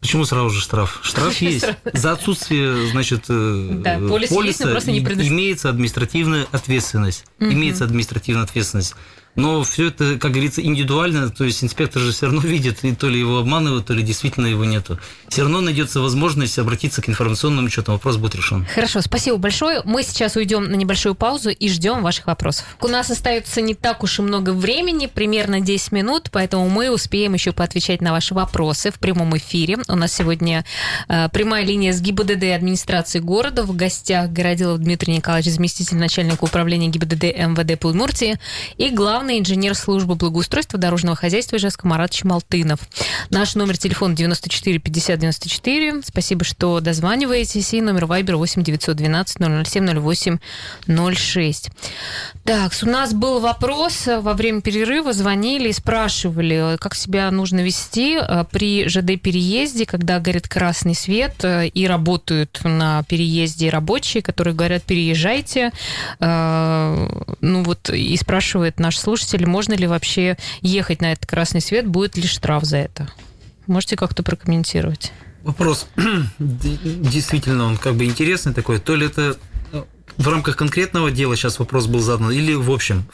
Почему 0.00 0.24
сразу 0.24 0.50
же 0.50 0.60
штраф? 0.60 1.00
Штраф 1.02 1.36
есть. 1.42 1.66
За 1.92 2.12
отсутствие, 2.12 2.88
значит, 2.88 3.24
э, 3.28 3.68
да, 3.72 3.98
полис 3.98 4.30
полиса 4.30 4.70
есть, 4.70 4.86
не 4.86 5.00
предо... 5.00 5.26
имеется 5.26 5.68
административная 5.68 6.46
ответственность. 6.50 7.24
Угу. 7.38 7.50
Имеется 7.50 7.84
административная 7.84 8.44
ответственность. 8.44 8.94
Но 9.36 9.62
все 9.62 9.88
это, 9.88 10.18
как 10.18 10.32
говорится, 10.32 10.60
индивидуально, 10.60 11.30
то 11.30 11.44
есть 11.44 11.62
инспектор 11.62 12.02
же 12.02 12.12
все 12.12 12.26
равно 12.26 12.40
видит, 12.40 12.84
и 12.84 12.94
то 12.94 13.08
ли 13.08 13.18
его 13.18 13.38
обманывают, 13.38 13.86
то 13.86 13.94
ли 13.94 14.02
действительно 14.02 14.46
его 14.46 14.64
нету. 14.64 14.98
Все 15.28 15.42
равно 15.42 15.60
найдется 15.60 16.00
возможность 16.00 16.58
обратиться 16.58 17.00
к 17.00 17.08
информационному 17.08 17.68
учету, 17.68 17.92
вопрос 17.92 18.16
будет 18.16 18.34
решен. 18.34 18.66
Хорошо, 18.74 19.00
спасибо 19.00 19.36
большое. 19.36 19.82
Мы 19.84 20.02
сейчас 20.02 20.36
уйдем 20.36 20.64
на 20.64 20.74
небольшую 20.74 21.14
паузу 21.14 21.50
и 21.50 21.68
ждем 21.68 22.02
ваших 22.02 22.26
вопросов. 22.26 22.64
У 22.80 22.88
нас 22.88 23.10
остается 23.10 23.60
не 23.60 23.74
так 23.74 24.02
уж 24.02 24.18
и 24.18 24.22
много 24.22 24.50
времени, 24.50 25.06
примерно 25.06 25.60
10 25.60 25.92
минут, 25.92 26.28
поэтому 26.32 26.68
мы 26.68 26.90
успеем 26.90 27.34
еще 27.34 27.52
поотвечать 27.52 28.00
на 28.00 28.12
ваши 28.12 28.34
вопросы 28.34 28.90
в 28.90 28.98
прямом 28.98 29.36
эфире. 29.36 29.78
У 29.88 29.94
нас 29.94 30.12
сегодня 30.12 30.64
э, 31.08 31.28
прямая 31.30 31.64
линия 31.64 31.92
с 31.92 32.00
ГИБДД 32.00 32.44
администрации 32.54 33.20
города. 33.20 33.62
В 33.62 33.74
гостях 33.74 34.30
Городилов 34.30 34.78
Дмитрий 34.78 35.16
Николаевич, 35.16 35.52
заместитель 35.52 35.96
начальника 35.96 36.44
управления 36.44 36.88
ГИБДД 36.88 37.24
МВД 37.24 37.78
Пулмуртии 37.78 38.38
и 38.76 38.90
главный 38.90 39.19
главный 39.20 39.38
инженер 39.38 39.74
службы 39.74 40.14
благоустройства 40.14 40.78
дорожного 40.78 41.14
хозяйства 41.14 41.56
Ижевска 41.56 41.86
Марат 41.86 42.10
Чемалтынов. 42.10 42.80
Наш 43.28 43.54
номер 43.54 43.76
телефона 43.76 44.16
94 44.16 44.78
50 44.78 45.18
94. 45.18 46.00
Спасибо, 46.02 46.42
что 46.42 46.80
дозваниваетесь. 46.80 47.74
И 47.74 47.82
номер 47.82 48.06
Вайбер 48.06 48.36
8 48.36 48.62
912 48.62 49.66
007 49.66 50.00
08 50.00 50.38
06. 51.14 51.70
Так, 52.44 52.72
у 52.82 52.86
нас 52.86 53.12
был 53.12 53.40
вопрос 53.40 54.06
во 54.06 54.32
время 54.32 54.62
перерыва. 54.62 55.12
Звонили 55.12 55.68
и 55.68 55.74
спрашивали, 55.74 56.78
как 56.80 56.94
себя 56.94 57.30
нужно 57.30 57.60
вести 57.60 58.16
э, 58.18 58.44
при 58.50 58.88
ЖД-переезде, 58.88 59.84
когда 59.84 60.18
горит 60.18 60.48
красный 60.48 60.94
свет 60.94 61.44
э, 61.44 61.66
и 61.66 61.86
работают 61.86 62.58
на 62.64 63.02
переезде 63.02 63.68
рабочие, 63.68 64.22
которые 64.22 64.54
говорят, 64.54 64.82
переезжайте. 64.84 65.72
Э, 66.20 67.06
ну 67.42 67.62
вот 67.64 67.90
и 67.90 68.16
спрашивает 68.16 68.80
наш 68.80 68.96
слушатель, 68.96 69.09
слушатели, 69.10 69.44
можно 69.44 69.74
ли 69.74 69.86
вообще 69.86 70.36
ехать 70.60 71.00
на 71.00 71.12
этот 71.12 71.26
красный 71.26 71.60
свет, 71.60 71.86
будет 71.86 72.16
ли 72.16 72.26
штраф 72.28 72.64
за 72.64 72.76
это? 72.76 73.10
Можете 73.66 73.96
как-то 73.96 74.22
прокомментировать? 74.22 75.12
Вопрос 75.42 75.88
действительно, 76.38 77.64
он 77.64 77.76
как 77.76 77.94
бы 77.94 78.04
интересный 78.04 78.54
такой. 78.54 78.78
То 78.78 78.94
ли 78.94 79.06
это 79.06 79.36
ну, 79.72 79.86
в 80.16 80.28
рамках 80.28 80.56
конкретного 80.56 81.10
дела 81.10 81.34
сейчас 81.34 81.58
вопрос 81.58 81.86
был 81.86 82.00
задан, 82.00 82.30
или 82.30 82.54
в 82.54 82.70
общем. 82.70 83.04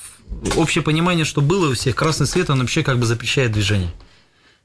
Общее 0.56 0.82
понимание, 0.82 1.24
что 1.24 1.40
было 1.40 1.70
у 1.70 1.74
всех, 1.74 1.94
красный 1.94 2.26
свет, 2.26 2.50
он 2.50 2.60
вообще 2.60 2.82
как 2.82 2.98
бы 2.98 3.06
запрещает 3.06 3.52
движение. 3.52 3.90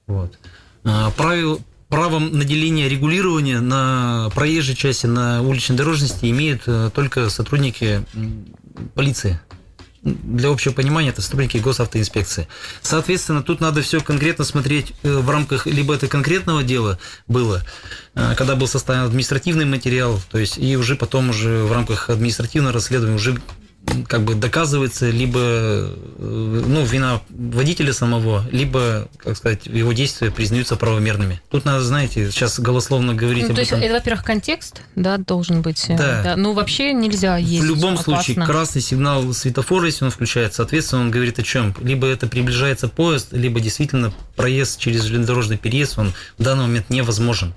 Вот. 0.07 0.37
А, 0.83 1.11
правил, 1.11 1.61
правом 1.87 2.37
наделения 2.37 2.89
регулирования 2.89 3.61
на 3.61 4.29
проезжей 4.35 4.75
части, 4.75 5.05
на 5.05 5.41
уличной 5.43 5.77
дорожности 5.77 6.25
имеют 6.25 6.63
э, 6.65 6.89
только 6.93 7.29
сотрудники 7.29 8.03
полиции 8.95 9.39
для 10.03 10.49
общего 10.49 10.73
понимания, 10.73 11.09
это 11.09 11.21
сотрудники 11.21 11.57
госавтоинспекции. 11.57 12.47
Соответственно, 12.81 13.43
тут 13.43 13.59
надо 13.61 13.81
все 13.81 14.01
конкретно 14.01 14.43
смотреть 14.43 14.93
э, 15.03 15.17
в 15.17 15.29
рамках 15.29 15.67
либо 15.67 15.93
это 15.93 16.07
конкретного 16.07 16.63
дела 16.63 16.97
было, 17.27 17.63
э, 18.15 18.33
когда 18.35 18.55
был 18.55 18.67
составлен 18.67 19.03
административный 19.03 19.65
материал, 19.65 20.19
то 20.31 20.39
есть 20.39 20.57
и 20.57 20.75
уже 20.75 20.95
потом 20.95 21.29
уже 21.29 21.63
в 21.63 21.71
рамках 21.71 22.09
административного 22.09 22.73
расследования 22.73 23.15
уже 23.15 23.39
как 24.07 24.23
бы 24.23 24.35
доказывается 24.35 25.09
либо 25.09 25.39
э, 25.39 25.95
ну, 26.17 26.85
вина 26.85 27.21
водителя 27.29 27.93
самого, 27.93 28.45
либо, 28.51 29.09
как 29.17 29.35
сказать, 29.35 29.65
его 29.65 29.91
действия 29.93 30.31
признаются 30.31 30.75
правомерными. 30.75 31.41
Тут 31.49 31.65
надо, 31.65 31.83
знаете, 31.83 32.31
сейчас 32.31 32.59
голословно 32.59 33.13
говорить 33.13 33.43
ну, 33.43 33.49
об 33.49 33.55
то 33.55 33.61
этом. 33.61 33.79
есть 33.79 33.89
это, 33.89 33.99
во-первых, 33.99 34.23
контекст, 34.23 34.81
да, 34.95 35.17
должен 35.17 35.61
быть. 35.61 35.83
Э, 35.89 35.97
да. 35.97 36.23
да. 36.23 36.35
Ну, 36.35 36.53
вообще 36.53 36.93
нельзя 36.93 37.37
ездить. 37.37 37.61
В 37.61 37.65
любом 37.65 37.93
опасно. 37.95 38.15
случае, 38.15 38.45
красный 38.45 38.81
сигнал 38.81 39.33
светофора, 39.33 39.87
если 39.87 40.05
он 40.05 40.11
включается, 40.11 40.57
соответственно, 40.57 41.01
он 41.01 41.11
говорит 41.11 41.39
о 41.39 41.43
чем? 41.43 41.75
Либо 41.81 42.07
это 42.07 42.27
приближается 42.27 42.87
поезд, 42.87 43.33
либо 43.33 43.59
действительно 43.59 44.13
проезд 44.35 44.79
через 44.79 45.03
железнодорожный 45.03 45.57
переезд, 45.57 45.97
он 45.97 46.13
в 46.37 46.43
данный 46.43 46.63
момент 46.63 46.89
невозможен. 46.89 47.53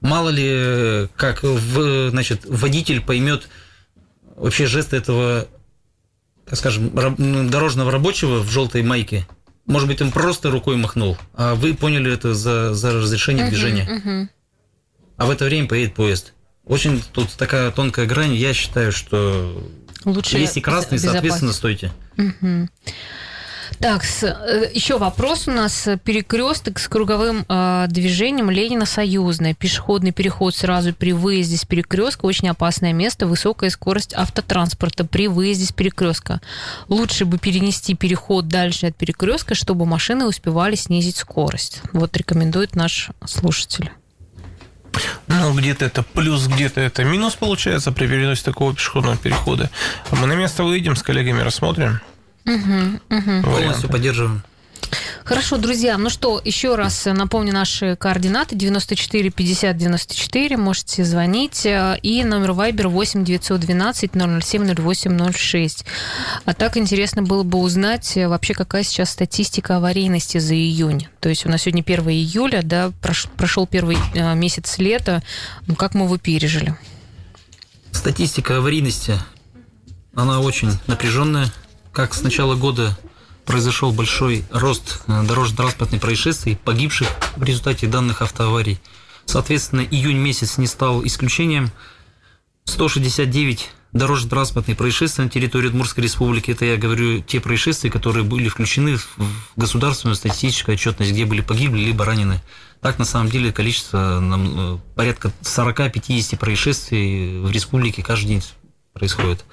Мало 0.00 0.28
ли, 0.28 0.48
э, 0.48 1.08
как 1.16 1.42
в, 1.42 2.10
значит, 2.10 2.42
водитель 2.44 3.00
поймет 3.00 3.48
вообще 4.36 4.66
жесты 4.66 4.96
этого 4.96 5.46
так 6.52 6.58
скажем, 6.58 6.92
ну, 7.16 7.48
дорожного 7.48 7.90
рабочего 7.90 8.40
в 8.40 8.50
желтой 8.50 8.82
майке, 8.82 9.26
может 9.64 9.88
быть, 9.88 10.02
он 10.02 10.10
просто 10.10 10.50
рукой 10.50 10.76
махнул, 10.76 11.16
а 11.32 11.54
вы 11.54 11.72
поняли 11.72 12.12
это 12.12 12.34
за, 12.34 12.74
за 12.74 12.92
разрешение 12.92 13.46
uh-huh, 13.46 13.48
движения. 13.48 13.88
Uh-huh. 13.88 14.28
А 15.16 15.24
в 15.24 15.30
это 15.30 15.46
время 15.46 15.66
поедет 15.66 15.94
поезд. 15.94 16.34
Очень 16.66 17.02
тут 17.14 17.30
такая 17.38 17.70
тонкая 17.70 18.04
грань. 18.04 18.34
Я 18.34 18.52
считаю, 18.52 18.92
что 18.92 19.66
Лучше 20.04 20.36
есть 20.36 20.58
и 20.58 20.60
красный, 20.60 20.96
безопасность. 20.96 21.04
соответственно, 21.04 21.52
стойте. 21.54 21.92
Мгм. 22.18 22.68
Так, 23.82 24.04
с- 24.04 24.22
э, 24.22 24.70
еще 24.72 24.96
вопрос 24.96 25.48
у 25.48 25.50
нас. 25.50 25.88
Перекресток 26.04 26.78
с 26.78 26.86
круговым 26.86 27.44
э, 27.48 27.86
движением 27.88 28.48
Ленина 28.48 28.86
Союзная. 28.86 29.54
Пешеходный 29.54 30.12
переход 30.12 30.54
сразу 30.54 30.94
при 30.94 31.12
выезде 31.12 31.56
с 31.56 31.64
перекрестка. 31.64 32.24
Очень 32.26 32.48
опасное 32.48 32.92
место. 32.92 33.26
Высокая 33.26 33.70
скорость 33.70 34.14
автотранспорта 34.14 35.04
при 35.04 35.26
выезде 35.26 35.64
с 35.66 35.72
перекрестка. 35.72 36.40
Лучше 36.86 37.24
бы 37.24 37.38
перенести 37.38 37.94
переход 37.96 38.46
дальше 38.46 38.86
от 38.86 38.96
перекрестка, 38.96 39.56
чтобы 39.56 39.84
машины 39.84 40.26
успевали 40.26 40.76
снизить 40.76 41.16
скорость. 41.16 41.82
Вот 41.92 42.16
рекомендует 42.16 42.76
наш 42.76 43.08
слушатель. 43.26 43.90
Ну, 45.26 45.54
где-то 45.54 45.84
это 45.86 46.04
плюс, 46.04 46.46
где-то 46.46 46.80
это 46.80 47.02
минус 47.02 47.34
получается 47.34 47.90
при 47.90 48.06
переносе 48.06 48.44
такого 48.44 48.74
пешеходного 48.74 49.16
перехода. 49.16 49.70
А 50.10 50.14
Мы 50.16 50.28
на 50.28 50.34
место 50.34 50.62
выйдем, 50.62 50.94
с 50.94 51.02
коллегами 51.02 51.40
рассмотрим. 51.40 52.00
Полностью 52.44 53.00
Варианты. 53.52 53.88
поддерживаем. 53.88 54.42
Хорошо, 55.24 55.56
друзья, 55.56 55.96
ну 55.96 56.10
что, 56.10 56.40
еще 56.44 56.74
раз 56.74 57.06
напомню 57.06 57.52
наши 57.54 57.96
координаты 57.96 58.56
94 58.56 59.30
50 59.30 59.76
94, 59.76 60.56
можете 60.58 61.04
звонить, 61.04 61.64
э, 61.64 61.98
и 62.02 62.24
номер 62.24 62.50
Viber 62.50 62.88
8 62.88 63.24
912 63.24 64.10
007 64.12 64.74
08 64.74 65.32
06. 65.32 65.84
А 66.44 66.52
так 66.52 66.76
интересно 66.76 67.22
было 67.22 67.42
бы 67.42 67.58
узнать 67.58 68.16
э, 68.16 68.28
вообще, 68.28 68.52
какая 68.52 68.82
сейчас 68.82 69.10
статистика 69.10 69.76
аварийности 69.76 70.38
за 70.38 70.54
июнь. 70.54 71.06
То 71.20 71.28
есть 71.30 71.46
у 71.46 71.48
нас 71.48 71.62
сегодня 71.62 71.82
1 71.82 72.08
июля, 72.10 72.60
да, 72.62 72.92
прош- 73.00 73.28
прошел 73.36 73.66
первый 73.66 73.96
э, 74.14 74.34
месяц 74.34 74.76
лета, 74.78 75.22
ну 75.68 75.74
как 75.74 75.94
мы 75.94 76.04
его 76.04 76.18
пережили? 76.18 76.76
Статистика 77.92 78.58
аварийности, 78.58 79.14
она 80.14 80.40
очень 80.40 80.72
напряженная. 80.86 81.50
Как 81.92 82.14
с 82.14 82.22
начала 82.22 82.54
года 82.54 82.98
произошел 83.44 83.92
большой 83.92 84.44
рост 84.50 85.02
э, 85.08 85.22
дорожно-транспортных 85.24 86.00
происшествий, 86.00 86.56
погибших 86.56 87.06
в 87.36 87.42
результате 87.42 87.86
данных 87.86 88.22
автоаварий. 88.22 88.80
Соответственно, 89.26 89.80
июнь 89.80 90.16
месяц 90.16 90.56
не 90.56 90.66
стал 90.66 91.04
исключением. 91.04 91.70
169 92.64 93.68
дорожно-транспортных 93.92 94.78
происшествий 94.78 95.24
на 95.24 95.30
территории 95.30 95.66
Удмуртской 95.66 96.04
республики. 96.04 96.52
Это 96.52 96.64
я 96.64 96.78
говорю 96.78 97.20
те 97.20 97.40
происшествия, 97.40 97.90
которые 97.90 98.24
были 98.24 98.48
включены 98.48 98.96
в 98.96 99.06
государственную 99.56 100.16
статистическую 100.16 100.76
отчетность, 100.76 101.12
где 101.12 101.26
были 101.26 101.42
погибли 101.42 101.80
либо 101.80 102.06
ранены. 102.06 102.40
Так, 102.80 102.98
на 102.98 103.04
самом 103.04 103.28
деле, 103.28 103.52
количество 103.52 104.18
нам, 104.18 104.76
э, 104.76 104.78
порядка 104.94 105.30
40-50 105.42 106.38
происшествий 106.38 107.38
в 107.40 107.50
республике 107.50 108.02
каждый 108.02 108.28
день 108.28 108.42
происходит. 108.94 109.44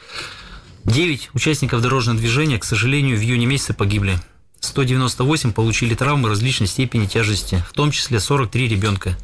9 0.85 1.29
участников 1.33 1.81
дорожного 1.81 2.17
движения, 2.17 2.57
к 2.57 2.63
сожалению, 2.63 3.17
в 3.17 3.21
июне 3.21 3.45
месяце 3.45 3.73
погибли. 3.73 4.19
198 4.61 5.53
получили 5.53 5.95
травмы 5.95 6.29
различной 6.29 6.67
степени 6.67 7.05
тяжести, 7.05 7.63
в 7.69 7.73
том 7.73 7.91
числе 7.91 8.19
43 8.19 8.67
ребенка. 8.67 9.17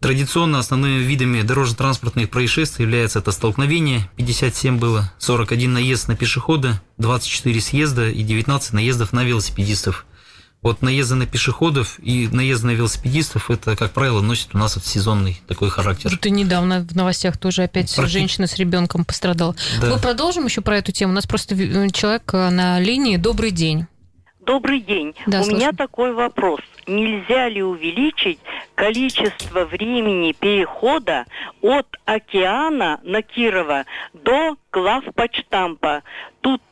Традиционно 0.00 0.60
основными 0.60 1.02
видами 1.02 1.42
дорожно-транспортных 1.42 2.30
происшествий 2.30 2.84
являются 2.84 3.18
это 3.18 3.32
столкновение, 3.32 4.08
57 4.16 4.78
было, 4.78 5.12
41 5.18 5.72
наезд 5.72 6.06
на 6.06 6.14
пешехода, 6.14 6.80
24 6.98 7.60
съезда 7.60 8.08
и 8.08 8.22
19 8.22 8.74
наездов 8.74 9.12
на 9.12 9.24
велосипедистов. 9.24 10.06
Вот 10.60 10.82
наезды 10.82 11.14
на 11.14 11.26
пешеходов 11.26 12.00
и 12.02 12.28
наезды 12.32 12.66
на 12.66 12.70
велосипедистов, 12.72 13.48
это, 13.50 13.76
как 13.76 13.92
правило, 13.92 14.20
носит 14.20 14.54
у 14.54 14.58
нас 14.58 14.74
вот 14.74 14.84
сезонный 14.84 15.40
такой 15.46 15.70
характер. 15.70 16.10
Тут 16.10 16.26
и 16.26 16.30
недавно 16.30 16.80
в 16.80 16.96
новостях 16.96 17.36
тоже 17.38 17.62
опять 17.62 17.96
Практи- 17.96 18.06
женщина 18.08 18.48
с 18.48 18.56
ребенком 18.56 19.04
пострадала. 19.04 19.54
Да. 19.80 19.86
Мы 19.90 19.98
продолжим 20.00 20.46
еще 20.46 20.60
про 20.60 20.76
эту 20.78 20.90
тему. 20.90 21.12
У 21.12 21.14
нас 21.14 21.26
просто 21.26 21.54
э, 21.54 21.88
человек 21.90 22.34
э, 22.34 22.50
на 22.50 22.80
линии. 22.80 23.16
Добрый 23.16 23.52
день. 23.52 23.86
Добрый 24.44 24.80
день. 24.80 25.14
Да, 25.26 25.42
У 25.42 25.44
меня 25.44 25.50
слушаю. 25.50 25.76
такой 25.76 26.12
вопрос. 26.14 26.60
Нельзя 26.88 27.50
ли 27.50 27.62
увеличить 27.62 28.38
количество 28.74 29.66
времени 29.66 30.32
перехода 30.32 31.26
от 31.60 31.86
океана 32.06 32.98
на 33.02 33.20
Кирова 33.20 33.84
до 34.14 34.56
главпочтампа? 34.72 36.02
Тут 36.40 36.62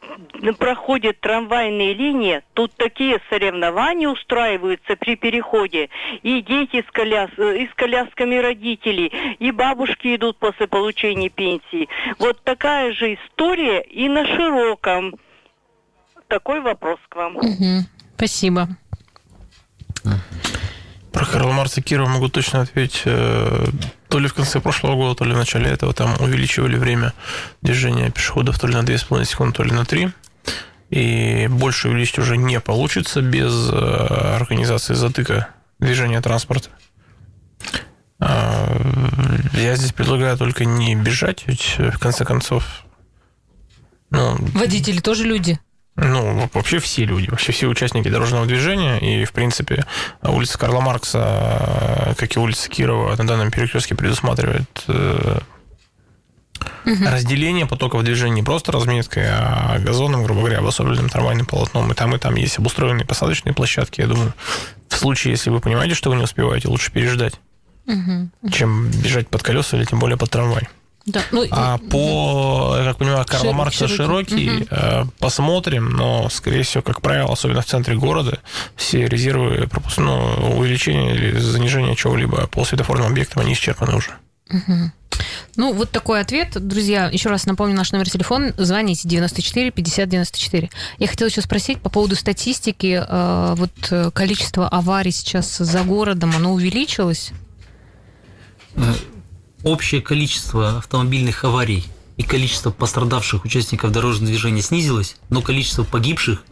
проходят 0.59 1.21
трамвайные 1.21 1.93
линии, 1.93 2.43
тут 2.55 2.73
такие 2.77 3.21
соревнования 3.29 4.09
устраиваются 4.09 4.97
при 4.97 5.17
переходе. 5.17 5.91
И 6.23 6.41
дети 6.41 6.83
с, 6.87 6.91
коляс... 6.91 7.31
э, 7.37 7.59
и 7.59 7.69
с 7.69 7.75
колясками 7.75 8.37
родителей, 8.37 9.13
и 9.39 9.51
бабушки 9.51 10.17
идут 10.17 10.39
после 10.39 10.67
получения 10.67 11.29
пенсии. 11.29 11.91
Вот 12.19 12.43
такая 12.43 12.93
же 12.93 13.15
история 13.15 13.83
и 13.83 14.09
на 14.09 14.25
широком. 14.27 15.15
Такой 16.29 16.61
вопрос 16.61 16.99
к 17.11 17.17
вам. 17.17 17.35
Мгм. 17.35 17.85
Спасибо. 18.17 18.69
Марса 21.53 21.83
Кирова 21.83 22.09
могу 22.09 22.29
точно 22.29 22.61
ответить. 22.63 23.03
э, 23.05 23.67
То 24.09 24.19
ли 24.19 24.29
в 24.29 24.35
конце 24.35 24.61
прошлого 24.61 24.95
года, 24.97 25.15
то 25.17 25.25
ли 25.25 25.33
в 25.33 25.37
начале 25.37 25.71
этого 25.71 25.93
там 25.93 26.15
увеличивали 26.21 26.77
время 26.77 27.13
движения 27.63 28.11
пешеходов 28.11 28.59
то 28.59 28.67
ли 28.67 28.75
на 28.75 28.83
2,5 28.83 29.25
секунды, 29.25 29.57
то 29.57 29.63
ли 29.63 29.73
на 29.73 29.85
3. 29.85 30.11
И 30.91 31.49
больше 31.51 31.89
увеличить 31.89 32.19
уже 32.19 32.37
не 32.37 32.61
получится 32.61 33.21
без 33.21 33.71
э, 33.73 33.77
организации 34.37 34.95
затыка 34.95 35.49
движения 35.81 36.21
транспорта. 36.21 36.71
А, 38.19 38.69
Я 39.53 39.77
здесь 39.77 39.93
предлагаю 39.93 40.37
только 40.39 40.65
не 40.65 40.95
бежать, 40.95 41.45
ведь 41.47 41.75
э, 41.79 41.91
в 41.91 41.99
конце 41.99 42.25
концов, 42.25 42.85
ну, 44.11 44.37
Водители 44.55 45.01
тоже 45.01 45.25
люди. 45.25 45.59
Ну, 45.97 46.51
вообще 46.53 46.79
все 46.79 47.05
люди, 47.07 47.31
вообще 47.31 47.53
все 47.53 47.67
участники 47.67 48.09
дорожного 48.09 48.47
движения. 48.47 48.99
И, 48.99 49.25
в 49.25 49.33
принципе, 49.33 49.85
улица 50.23 50.59
Карла 50.59 50.81
Маркса, 50.81 52.15
как 52.19 52.37
и 52.37 52.39
улица 52.39 52.69
Кирова, 52.69 53.17
на 53.17 53.27
данном 53.27 53.51
перекрестке 53.51 53.95
предусматривает 53.95 54.85
э, 54.89 55.39
разделение 56.85 57.67
потоков 57.67 58.05
движения 58.05 58.35
не 58.35 58.43
просто 58.43 58.73
разметкой, 58.73 59.25
а 59.27 59.79
газоном, 59.79 60.23
грубо 60.23 60.41
говоря, 60.41 60.59
обособленным 60.59 61.09
трамвайным 61.09 61.47
полотном. 61.47 61.91
И 61.91 61.95
там, 61.95 62.15
и 62.15 62.19
там 62.19 62.35
есть 62.35 62.59
обустроенные 62.59 63.07
посадочные 63.07 63.55
площадки. 63.55 64.03
Я 64.03 64.07
думаю, 64.07 64.35
в 64.89 64.97
случае, 64.97 65.33
если 65.33 65.49
вы 65.51 65.61
понимаете, 65.61 65.95
что 65.95 66.11
вы 66.11 66.17
не 66.17 66.25
успеваете, 66.25 66.69
лучше 66.69 66.93
переждать, 66.93 67.41
чем 68.53 68.91
бежать 68.91 69.29
под 69.29 69.43
колеса 69.43 69.77
или 69.77 69.85
тем 69.85 69.99
более 69.99 70.19
под 70.19 70.31
трамвай. 70.31 70.69
Да. 71.07 71.23
Ну, 71.31 71.47
А 71.53 71.79
по, 71.79 72.75
я 72.79 72.85
как 72.85 72.97
понимаю, 72.99 73.25
Карла 73.25 73.39
Широкий, 73.45 73.57
Маркса 73.57 73.89
широкий. 73.89 74.49
широкий, 74.49 74.69
э, 74.71 75.05
посмотрим, 75.21 75.91
но, 75.91 76.29
скорее 76.29 76.65
всего, 76.65 76.83
как 76.83 77.01
правило, 77.01 77.33
особенно 77.33 77.63
в 77.63 77.67
центре 77.67 77.95
города, 77.97 78.41
все 78.75 79.07
резервы 79.07 79.69
пропуск... 79.69 79.99
ну, 79.99 80.57
увеличения 80.59 81.15
или 81.15 81.39
занижения 81.39 81.95
чего-либо 81.95 82.49
по 82.49 82.65
светофорным 82.65 83.07
объектам, 83.07 83.43
они 83.43 83.53
исчерпаны 83.53 83.95
уже. 83.97 84.11
Ну, 85.57 85.73
вот 85.73 85.91
такой 85.91 86.21
ответ. 86.21 86.51
Друзья, 86.55 87.09
еще 87.11 87.31
раз 87.31 87.47
напомню 87.47 87.75
наш 87.75 87.93
номер 87.93 88.11
телефона. 88.11 88.53
Звоните 88.59 89.09
94 89.09 89.71
50 89.71 90.09
94. 90.09 90.71
Я 90.99 91.07
хотела 91.07 91.29
еще 91.29 91.41
спросить 91.41 91.81
по 91.81 91.89
поводу 91.89 92.17
статистики. 92.17 93.03
э, 93.09 93.55
Вот 93.57 93.71
э, 93.91 94.11
количество 94.13 94.69
аварий 94.69 95.13
сейчас 95.13 95.57
за 95.57 95.83
городом, 95.85 96.33
оно 96.37 96.53
увеличилось? 96.53 97.31
Общее 99.67 100.01
количество 100.01 100.79
автомобильных 100.79 101.43
аварий 101.43 101.85
и 102.17 102.23
количество 102.23 102.71
пострадавших 102.71 103.45
участников 103.45 103.91
дорожного 103.91 104.29
движения 104.29 104.63
снизилось, 104.63 105.17
но 105.29 105.43
количество 105.43 105.83
погибших 105.83 106.45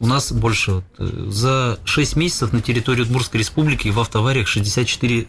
у 0.00 0.08
нас 0.08 0.32
больше. 0.32 0.82
Э, 0.98 1.26
За 1.28 1.78
6 1.84 2.16
месяцев 2.16 2.52
на 2.52 2.60
территории 2.60 3.02
Удмуртской 3.02 3.38
республики 3.38 3.86
в 3.90 4.00
автоавариях 4.00 4.48
64 4.48 5.28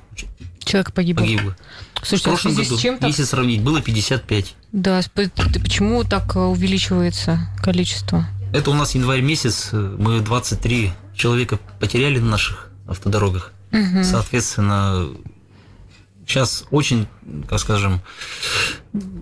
Человек 0.63 0.91
погиб. 0.91 1.17
погибло. 1.17 1.55
В 2.01 2.07
Слушайте, 2.07 2.31
а 2.31 2.33
в 2.33 2.33
прошлом 2.33 2.53
связи 2.55 2.69
году, 2.69 2.77
с 2.79 2.81
чем 2.81 2.97
если 3.03 3.23
сравнить, 3.23 3.61
было 3.61 3.79
55. 3.79 4.55
Да, 4.71 4.99
почему 5.13 6.03
так 6.03 6.35
э, 6.35 6.39
увеличивается 6.39 7.47
количество? 7.61 8.25
Это 8.53 8.71
у 8.71 8.73
нас 8.73 8.95
январь 8.95 9.21
месяц, 9.21 9.69
э, 9.71 9.95
мы 9.99 10.21
23 10.21 10.93
человека 11.15 11.59
потеряли 11.79 12.17
на 12.17 12.31
наших 12.31 12.71
автодорогах. 12.87 13.53
Соответственно, 14.03 15.09
сейчас 16.29 16.65
очень, 16.71 17.07
как 17.47 17.59
скажем, 17.59 18.01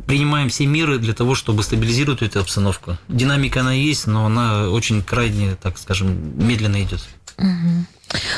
принимаем 0.06 0.50
все 0.50 0.65
меры 0.65 1.00
для 1.00 1.13
того, 1.13 1.36
чтобы 1.36 1.63
стабилизировать 1.63 2.22
эту 2.22 2.41
обстановку. 2.41 2.98
Динамика 3.08 3.62
она 3.62 3.74
есть, 3.74 4.08
но 4.08 4.26
она 4.26 4.70
очень 4.70 5.02
крайне, 5.02 5.56
так 5.56 5.78
скажем, 5.78 6.38
медленно 6.38 6.82
идет. 6.84 7.08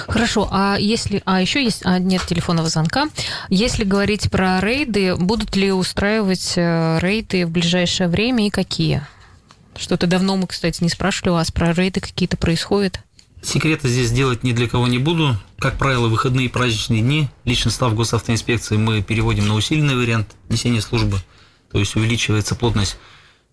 Хорошо, 0.08 0.48
а 0.52 0.78
если... 0.80 1.22
А 1.26 1.42
еще 1.42 1.64
есть... 1.64 1.82
А, 1.86 2.00
нет 2.00 2.24
телефонного 2.26 2.70
звонка. 2.70 3.08
Если 3.50 3.84
говорить 3.84 4.30
про 4.32 4.60
рейды, 4.60 5.16
будут 5.16 5.56
ли 5.56 5.72
устраивать 5.72 6.54
э, 6.56 6.98
рейды 7.00 7.46
в 7.46 7.52
ближайшее 7.52 8.10
время 8.10 8.48
и 8.48 8.50
какие? 8.50 9.06
Что-то 9.78 10.08
давно 10.08 10.38
мы, 10.38 10.48
кстати, 10.48 10.84
не 10.84 10.90
спрашивали 10.90 11.30
у 11.30 11.34
вас 11.34 11.52
про 11.52 11.72
рейды 11.72 12.02
какие-то 12.02 12.36
происходят. 12.36 13.00
Секрета 13.44 13.88
здесь 13.88 14.12
делать 14.12 14.44
ни 14.44 14.54
для 14.54 14.68
кого 14.68 14.88
не 14.88 14.98
буду. 14.98 15.38
Как 15.60 15.78
правило, 15.78 16.08
выходные 16.08 16.46
и 16.46 16.50
праздничные 16.50 17.02
дни 17.02 17.30
личный 17.44 17.70
состав 17.72 17.94
госавтоинспекции 17.94 18.78
мы 18.78 19.02
переводим 19.02 19.46
на 19.46 19.56
усиленный 19.56 19.98
вариант 19.98 20.38
несения 20.48 20.80
службы, 20.80 21.18
то 21.70 21.80
есть 21.80 21.98
увеличивается 21.98 22.56
плотность. 22.56 22.98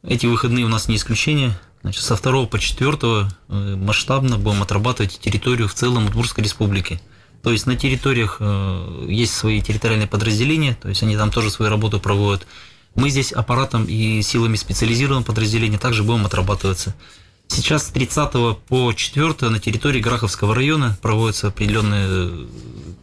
Эти 0.05 0.27
выходные 0.27 0.65
у 0.65 0.69
нас 0.69 0.87
не 0.87 0.97
исключение. 0.97 1.59
Значит, 1.83 2.03
со 2.05 2.17
2 2.17 2.47
по 2.47 2.61
4 2.61 2.99
э, 3.03 3.77
масштабно 3.77 4.39
будем 4.39 4.63
отрабатывать 4.63 5.19
территорию 5.19 5.67
в 5.67 5.75
целом 5.75 6.07
Удмуртской 6.07 6.45
республики. 6.45 7.01
То 7.43 7.51
есть 7.51 7.67
на 7.67 7.75
территориях 7.75 8.37
э, 8.39 9.07
есть 9.09 9.35
свои 9.35 9.61
территориальные 9.61 10.09
подразделения, 10.09 10.77
то 10.81 10.89
есть 10.89 11.03
они 11.03 11.17
там 11.17 11.33
тоже 11.33 11.51
свою 11.51 11.71
работу 11.71 11.99
проводят. 11.99 12.47
Мы 12.95 13.11
здесь 13.11 13.33
аппаратом 13.33 13.85
и 13.85 14.23
силами 14.23 14.55
специализированного 14.55 15.25
подразделения 15.25 15.79
также 15.79 16.05
будем 16.05 16.25
отрабатываться. 16.25 16.95
Сейчас 17.49 17.85
с 17.85 17.91
30 17.91 18.59
по 18.69 18.93
4 18.93 19.51
на 19.51 19.61
территории 19.61 20.01
Граховского 20.01 20.55
района 20.55 20.99
проводятся 21.01 21.49
определенные 21.49 22.07
э, 22.09 22.47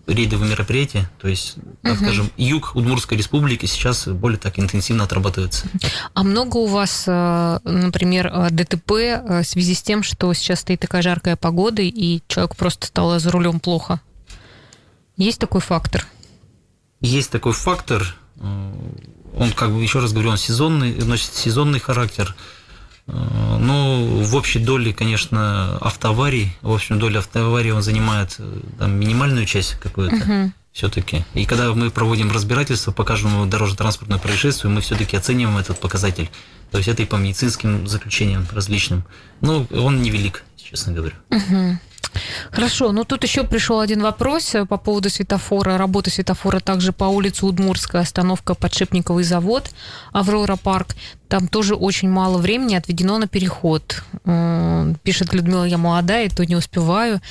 рейдовые 0.07 0.51
мероприятия. 0.51 1.09
То 1.19 1.29
есть, 1.29 1.55
так 1.81 1.93
угу. 1.95 2.03
скажем, 2.03 2.29
юг 2.35 2.75
Удмуртской 2.75 3.17
республики 3.17 3.65
сейчас 3.65 4.05
более 4.07 4.37
так 4.37 4.59
интенсивно 4.59 5.05
отрабатывается. 5.05 5.67
А 6.13 6.23
много 6.23 6.57
у 6.57 6.65
вас, 6.65 7.05
э, 7.07 7.59
например, 7.63 8.27
э, 8.27 8.49
ДТП 8.51 8.91
в 8.91 9.43
связи 9.43 9.73
с 9.73 9.81
тем, 9.81 10.03
что 10.03 10.33
сейчас 10.33 10.59
стоит 10.59 10.81
такая 10.81 11.01
жаркая 11.01 11.37
погода, 11.37 11.81
и 11.81 12.21
человек 12.27 12.57
просто 12.57 12.87
стало 12.87 13.19
за 13.19 13.31
рулем 13.31 13.61
плохо? 13.61 14.01
Есть 15.15 15.39
такой 15.39 15.61
фактор? 15.61 16.05
Есть 16.99 17.31
такой 17.31 17.53
фактор. 17.53 18.15
Он, 18.39 19.51
как 19.55 19.71
бы, 19.71 19.81
еще 19.81 19.99
раз 19.99 20.11
говорю, 20.11 20.31
он 20.31 20.37
сезонный, 20.37 20.93
носит 20.95 21.33
сезонный 21.33 21.79
характер– 21.79 22.35
ну, 23.07 24.21
в 24.23 24.35
общей 24.35 24.59
доле, 24.59 24.93
конечно, 24.93 25.77
автоаварий, 25.77 26.55
в 26.61 26.71
общем 26.71 26.99
доле 26.99 27.19
автоаварий 27.19 27.71
он 27.71 27.81
занимает 27.81 28.35
э, 28.39 28.59
там, 28.79 28.93
минимальную 28.97 29.45
часть 29.45 29.77
какую-то 29.79 30.15
угу. 30.15 30.51
все-таки. 30.71 31.25
И 31.33 31.45
когда 31.45 31.73
мы 31.73 31.91
проводим 31.91 32.31
разбирательство 32.31 32.91
по 32.91 33.03
каждому 33.03 33.45
дорожно-транспортному 33.45 34.21
происшествию, 34.21 34.71
мы 34.71 34.79
все-таки 34.79 35.17
оцениваем 35.17 35.57
этот 35.57 35.79
показатель. 35.79 36.29
То 36.71 36.77
есть 36.77 36.87
это 36.87 37.03
и 37.03 37.05
по 37.05 37.17
медицинским 37.17 37.87
заключениям 37.87 38.47
различным. 38.51 39.03
Ну, 39.41 39.67
он 39.71 40.01
невелик, 40.01 40.43
честно 40.63 40.93
говоря. 40.93 41.15
Угу. 41.29 41.77
Хорошо, 42.51 42.91
ну 42.91 43.05
тут 43.05 43.23
еще 43.23 43.43
пришел 43.43 43.79
один 43.79 44.01
вопрос 44.01 44.53
э, 44.53 44.65
по 44.65 44.77
поводу 44.77 45.09
светофора, 45.09 45.77
работы 45.77 46.11
светофора 46.11 46.59
также 46.59 46.91
по 46.93 47.05
улице 47.05 47.45
Удмурская, 47.45 48.03
остановка 48.03 48.53
Подшипниковый 48.53 49.23
завод, 49.23 49.71
Аврора 50.11 50.55
парк. 50.55 50.95
Там 51.27 51.47
тоже 51.47 51.73
очень 51.73 52.09
мало 52.09 52.37
времени 52.37 52.75
отведено 52.75 53.17
на 53.17 53.27
переход. 53.27 54.03
Пишет 55.03 55.33
Людмила, 55.33 55.63
я 55.63 55.79
молодая, 55.79 56.29
то 56.29 56.45
не 56.45 56.55
успеваю. 56.55 57.21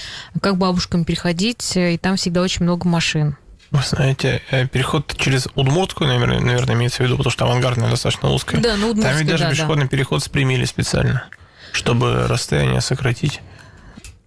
Как 0.40 0.56
бабушкам 0.56 1.04
переходить? 1.04 1.76
И 1.76 1.98
там 1.98 2.16
всегда 2.16 2.42
очень 2.42 2.64
много 2.64 2.88
машин. 2.88 3.36
Вы 3.72 3.80
знаете, 3.84 4.42
э, 4.50 4.66
переход 4.66 5.14
через 5.16 5.48
Удмуртскую, 5.54 6.06
наверное, 6.06 6.40
наверное, 6.40 6.74
имеется 6.74 6.98
в 6.98 7.06
виду, 7.06 7.16
потому 7.16 7.30
что 7.30 7.46
авангардная 7.46 7.88
достаточно 7.88 8.30
узкая. 8.30 8.60
Да, 8.60 8.76
ну 8.76 8.90
Удмуртская, 8.90 9.12
Там 9.12 9.18
ведь 9.18 9.28
даже 9.28 9.44
да, 9.44 9.50
пешеходный 9.50 9.84
да. 9.84 9.88
переход 9.88 10.22
спрямили 10.22 10.66
специально, 10.66 11.24
чтобы 11.72 12.26
расстояние 12.26 12.80
сократить. 12.80 13.40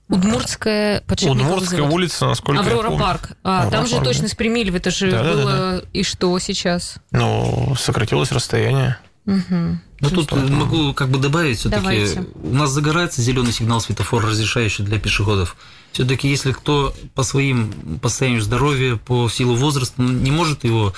Удмуртская, 0.08 1.02
Удмуртская 1.08 1.80
завод. 1.80 1.94
улица, 1.94 2.28
насколько 2.28 2.62
Аврора 2.62 2.78
я 2.78 2.84
помню. 2.84 3.00
парк. 3.00 3.30
А, 3.44 3.60
Аврора 3.64 3.72
там 3.72 3.88
же 3.88 3.96
парк, 3.96 4.06
точно 4.06 4.24
да. 4.24 4.30
спрямили, 4.30 4.76
это 4.76 4.92
же 4.92 5.10
Да, 5.10 5.24
да, 5.24 5.34
было... 5.34 5.52
да, 5.52 5.82
И 5.94 6.04
что 6.04 6.38
сейчас? 6.38 6.98
Ну, 7.12 7.76
сократилось 7.80 8.32
расстояние. 8.32 8.98
Угу. 9.26 9.80
Ну, 10.02 10.10
тут 10.10 10.32
могу 10.34 10.94
как 10.94 11.10
бы 11.10 11.18
добавить, 11.18 11.58
все-таки 11.60 12.20
у 12.44 12.54
нас 12.54 12.70
загорается 12.70 13.22
зеленый 13.22 13.52
сигнал 13.52 13.82
светофора, 13.82 14.28
разрешающий 14.28 14.84
для 14.84 15.00
пешеходов. 15.00 15.56
Все-таки, 15.92 16.28
если 16.28 16.52
кто 16.52 16.94
по 17.16 17.24
своим 17.24 18.00
по 18.00 18.10
состоянию 18.10 18.42
здоровья, 18.42 18.98
по 18.98 19.30
силу 19.30 19.56
возраста 19.56 20.02
ну, 20.02 20.12
не 20.12 20.30
может 20.30 20.64
его, 20.66 20.94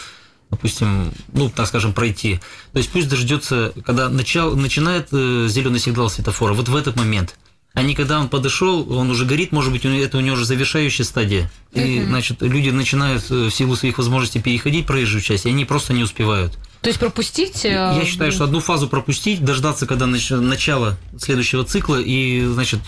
допустим, 0.50 1.12
ну, 1.34 1.50
так 1.50 1.68
скажем, 1.68 1.94
пройти, 1.94 2.40
то 2.72 2.78
есть 2.80 2.90
пусть 2.90 3.10
дождется, 3.10 3.74
когда 3.86 4.10
начал, 4.10 4.56
начинает 4.56 5.10
э, 5.12 5.48
зеленый 5.50 5.80
сигнал 5.80 6.10
светофора, 6.10 6.54
вот 6.54 6.70
в 6.70 6.76
этот 6.76 6.96
момент. 6.96 7.36
А 7.74 7.84
не 7.84 7.94
когда 7.94 8.20
он 8.20 8.28
подошел, 8.28 8.92
он 8.92 9.12
уже 9.12 9.26
горит, 9.26 9.52
может 9.52 9.72
быть, 9.72 9.86
это 9.86 10.18
у 10.18 10.22
него 10.22 10.34
уже 10.36 10.46
завершающая 10.46 11.06
стадия. 11.06 11.52
И, 11.74 12.02
значит, 12.04 12.42
люди 12.42 12.70
начинают 12.70 13.30
э, 13.30 13.50
в 13.50 13.52
силу 13.52 13.76
своих 13.76 14.00
возможностей 14.00 14.42
переходить 14.42 14.88
проезжую 14.88 15.22
часть, 15.22 15.46
и 15.46 15.50
они 15.50 15.64
просто 15.64 15.94
не 15.94 16.02
успевают. 16.02 16.58
То 16.82 16.90
есть 16.90 17.00
пропустить... 17.00 17.66
э, 17.66 17.70
Я 17.70 18.04
считаю, 18.06 18.32
что 18.32 18.46
одну 18.46 18.62
фазу 18.62 18.88
пропустить, 18.88 19.46
дождаться, 19.46 19.86
когда 19.86 20.06
нач- 20.08 20.40
начало 20.40 20.98
следующего 21.20 21.66
цикла, 21.66 22.02
и, 22.02 22.46
значит, 22.46 22.80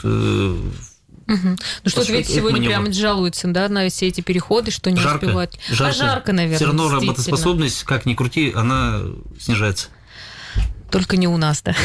Мгм. 1.30 1.60
Ну 1.84 1.90
что, 1.90 2.00
После 2.02 2.18
видите, 2.18 2.34
этого 2.40 2.50
сегодня 2.50 2.70
прямо 2.70 2.92
жалуются, 2.92 3.48
да, 3.48 3.70
на 3.70 3.88
все 3.90 4.08
эти 4.08 4.22
переходы, 4.22 4.72
что 4.72 4.90
не 4.90 5.00
жарко, 5.00 5.26
успевают. 5.26 5.60
жарко. 5.70 5.86
А 5.86 5.92
жарко, 5.94 6.34
наверное, 6.34 6.58
Все 6.58 6.66
равно 6.66 6.90
работоспособность, 6.90 7.84
как 7.84 8.08
ни 8.08 8.16
крути, 8.16 8.52
она 8.56 9.02
снижается. 9.40 9.90
Только 10.92 11.18
не 11.18 11.28
у 11.28 11.38
нас, 11.38 11.62
да. 11.62 11.76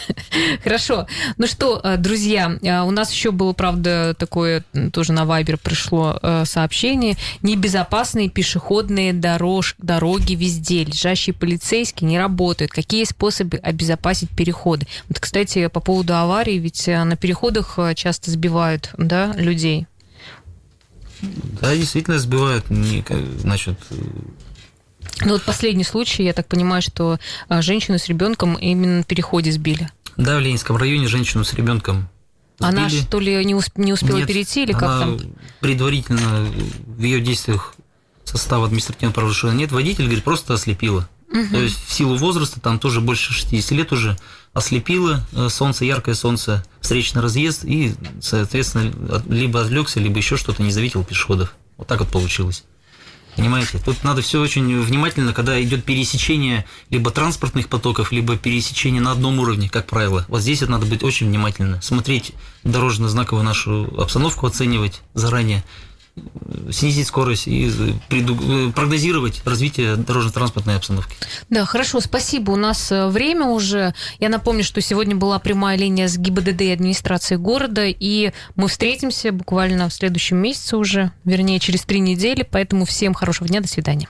Хорошо. 0.64 1.06
Ну 1.38 1.46
что, 1.46 1.80
э, 1.82 1.96
друзья, 1.96 2.58
э, 2.62 2.80
у 2.80 2.90
нас 2.90 3.12
еще 3.12 3.30
было, 3.30 3.52
правда, 3.52 4.14
такое, 4.18 4.64
тоже 4.92 5.12
на 5.12 5.24
Вайбер 5.24 5.58
пришло 5.58 6.18
э, 6.20 6.44
сообщение. 6.44 7.16
Небезопасные 7.42 8.28
пешеходные 8.28 9.12
дорож, 9.12 9.76
дороги 9.78 10.34
везде. 10.34 10.84
Лежащие 10.84 11.34
полицейские 11.34 12.10
не 12.10 12.18
работают. 12.18 12.72
Какие 12.72 13.04
способы 13.04 13.58
обезопасить 13.58 14.30
переходы? 14.30 14.86
Вот, 15.08 15.20
кстати, 15.20 15.68
по 15.68 15.80
поводу 15.80 16.16
аварий, 16.16 16.58
ведь 16.58 16.86
на 16.86 17.16
переходах 17.16 17.78
часто 17.94 18.30
сбивают, 18.30 18.90
да, 18.98 19.32
людей. 19.36 19.86
Да, 21.22 21.76
действительно 21.76 22.18
сбивают, 22.18 22.64
значит, 23.38 23.78
Ну 25.24 25.32
вот 25.32 25.42
последний 25.42 25.84
случай, 25.84 26.24
я 26.24 26.32
так 26.32 26.46
понимаю, 26.46 26.82
что 26.82 27.18
э, 27.48 27.62
женщину 27.62 27.98
с 27.98 28.06
ребенком 28.08 28.54
именно 28.54 28.98
на 28.98 29.04
переходе 29.04 29.52
сбили. 29.52 29.88
да, 30.16 30.36
в 30.36 30.40
Ленинском 30.40 30.76
районе 30.76 31.06
женщину 31.08 31.44
с 31.44 31.52
ребенком 31.54 32.08
Она 32.58 32.88
что 32.88 33.20
ли 33.20 33.44
не, 33.44 33.54
усп- 33.54 33.72
не 33.76 33.92
успела 33.92 34.18
Нет, 34.18 34.28
перейти 34.28 34.62
или 34.64 34.72
как 34.72 34.80
там? 34.82 35.18
предварительно 35.60 36.46
в 36.86 37.02
ее 37.02 37.20
действиях 37.20 37.74
состава 38.24 38.66
административного 38.66 39.12
правонарушения 39.14 39.56
нет. 39.56 39.72
Водитель, 39.72 40.04
говорит, 40.04 40.24
просто 40.24 40.54
ослепила. 40.54 41.08
То 41.32 41.58
есть 41.60 41.78
в 41.86 41.92
силу 41.92 42.16
возраста, 42.16 42.60
там 42.60 42.78
тоже 42.80 43.00
больше 43.00 43.32
60 43.32 43.70
лет 43.72 43.92
уже, 43.92 44.16
ослепило 44.52 45.24
э, 45.32 45.48
солнце, 45.48 45.84
яркое 45.84 46.16
солнце, 46.16 46.64
встречный 46.80 47.22
разъезд, 47.22 47.64
и, 47.64 47.94
соответственно, 48.20 49.16
от- 49.16 49.26
либо 49.26 49.60
отвлекся, 49.60 50.00
либо 50.00 50.16
еще 50.18 50.36
что-то 50.36 50.62
не 50.62 50.72
заметил 50.72 51.04
пешеходов. 51.04 51.54
Вот 51.76 51.86
так 51.86 52.00
вот 52.00 52.08
получилось. 52.08 52.64
Понимаете? 53.36 53.78
Тут 53.84 54.02
надо 54.04 54.22
все 54.22 54.40
очень 54.40 54.80
внимательно, 54.80 55.32
когда 55.32 55.60
идет 55.62 55.84
пересечение 55.84 56.64
либо 56.90 57.10
транспортных 57.10 57.68
потоков, 57.68 58.12
либо 58.12 58.36
пересечение 58.36 59.00
на 59.00 59.12
одном 59.12 59.38
уровне, 59.38 59.68
как 59.68 59.86
правило. 59.86 60.24
Вот 60.28 60.42
здесь 60.42 60.60
вот 60.60 60.70
надо 60.70 60.86
быть 60.86 61.02
очень 61.02 61.28
внимательно, 61.28 61.80
смотреть 61.80 62.32
дорожно-знаковую 62.64 63.42
нашу 63.42 63.88
обстановку, 63.98 64.46
оценивать 64.46 65.00
заранее, 65.14 65.64
снизить 66.70 67.06
скорость 67.06 67.46
и 67.46 67.70
э, 68.10 68.72
прогнозировать 68.74 69.42
развитие 69.44 69.96
дорожно-транспортной 69.96 70.76
обстановки. 70.76 71.14
Да, 71.48 71.64
хорошо, 71.64 72.00
спасибо. 72.00 72.52
У 72.52 72.56
нас 72.56 72.90
э, 72.92 73.08
время 73.08 73.46
уже. 73.46 73.94
Я 74.18 74.28
напомню, 74.28 74.64
что 74.64 74.80
сегодня 74.80 75.16
была 75.16 75.38
прямая 75.38 75.76
линия 75.76 76.08
с 76.08 76.16
ГИБДД 76.16 76.62
и 76.62 76.70
администрацией 76.70 77.38
города, 77.38 77.84
и 77.86 78.32
мы 78.56 78.68
встретимся 78.68 79.32
буквально 79.32 79.88
в 79.88 79.94
следующем 79.94 80.38
месяце 80.38 80.76
уже, 80.76 81.12
вернее, 81.24 81.60
через 81.60 81.82
три 81.82 82.00
недели. 82.00 82.46
Поэтому 82.48 82.84
всем 82.84 83.14
хорошего 83.14 83.48
дня, 83.48 83.60
до 83.60 83.68
свидания. 83.68 84.08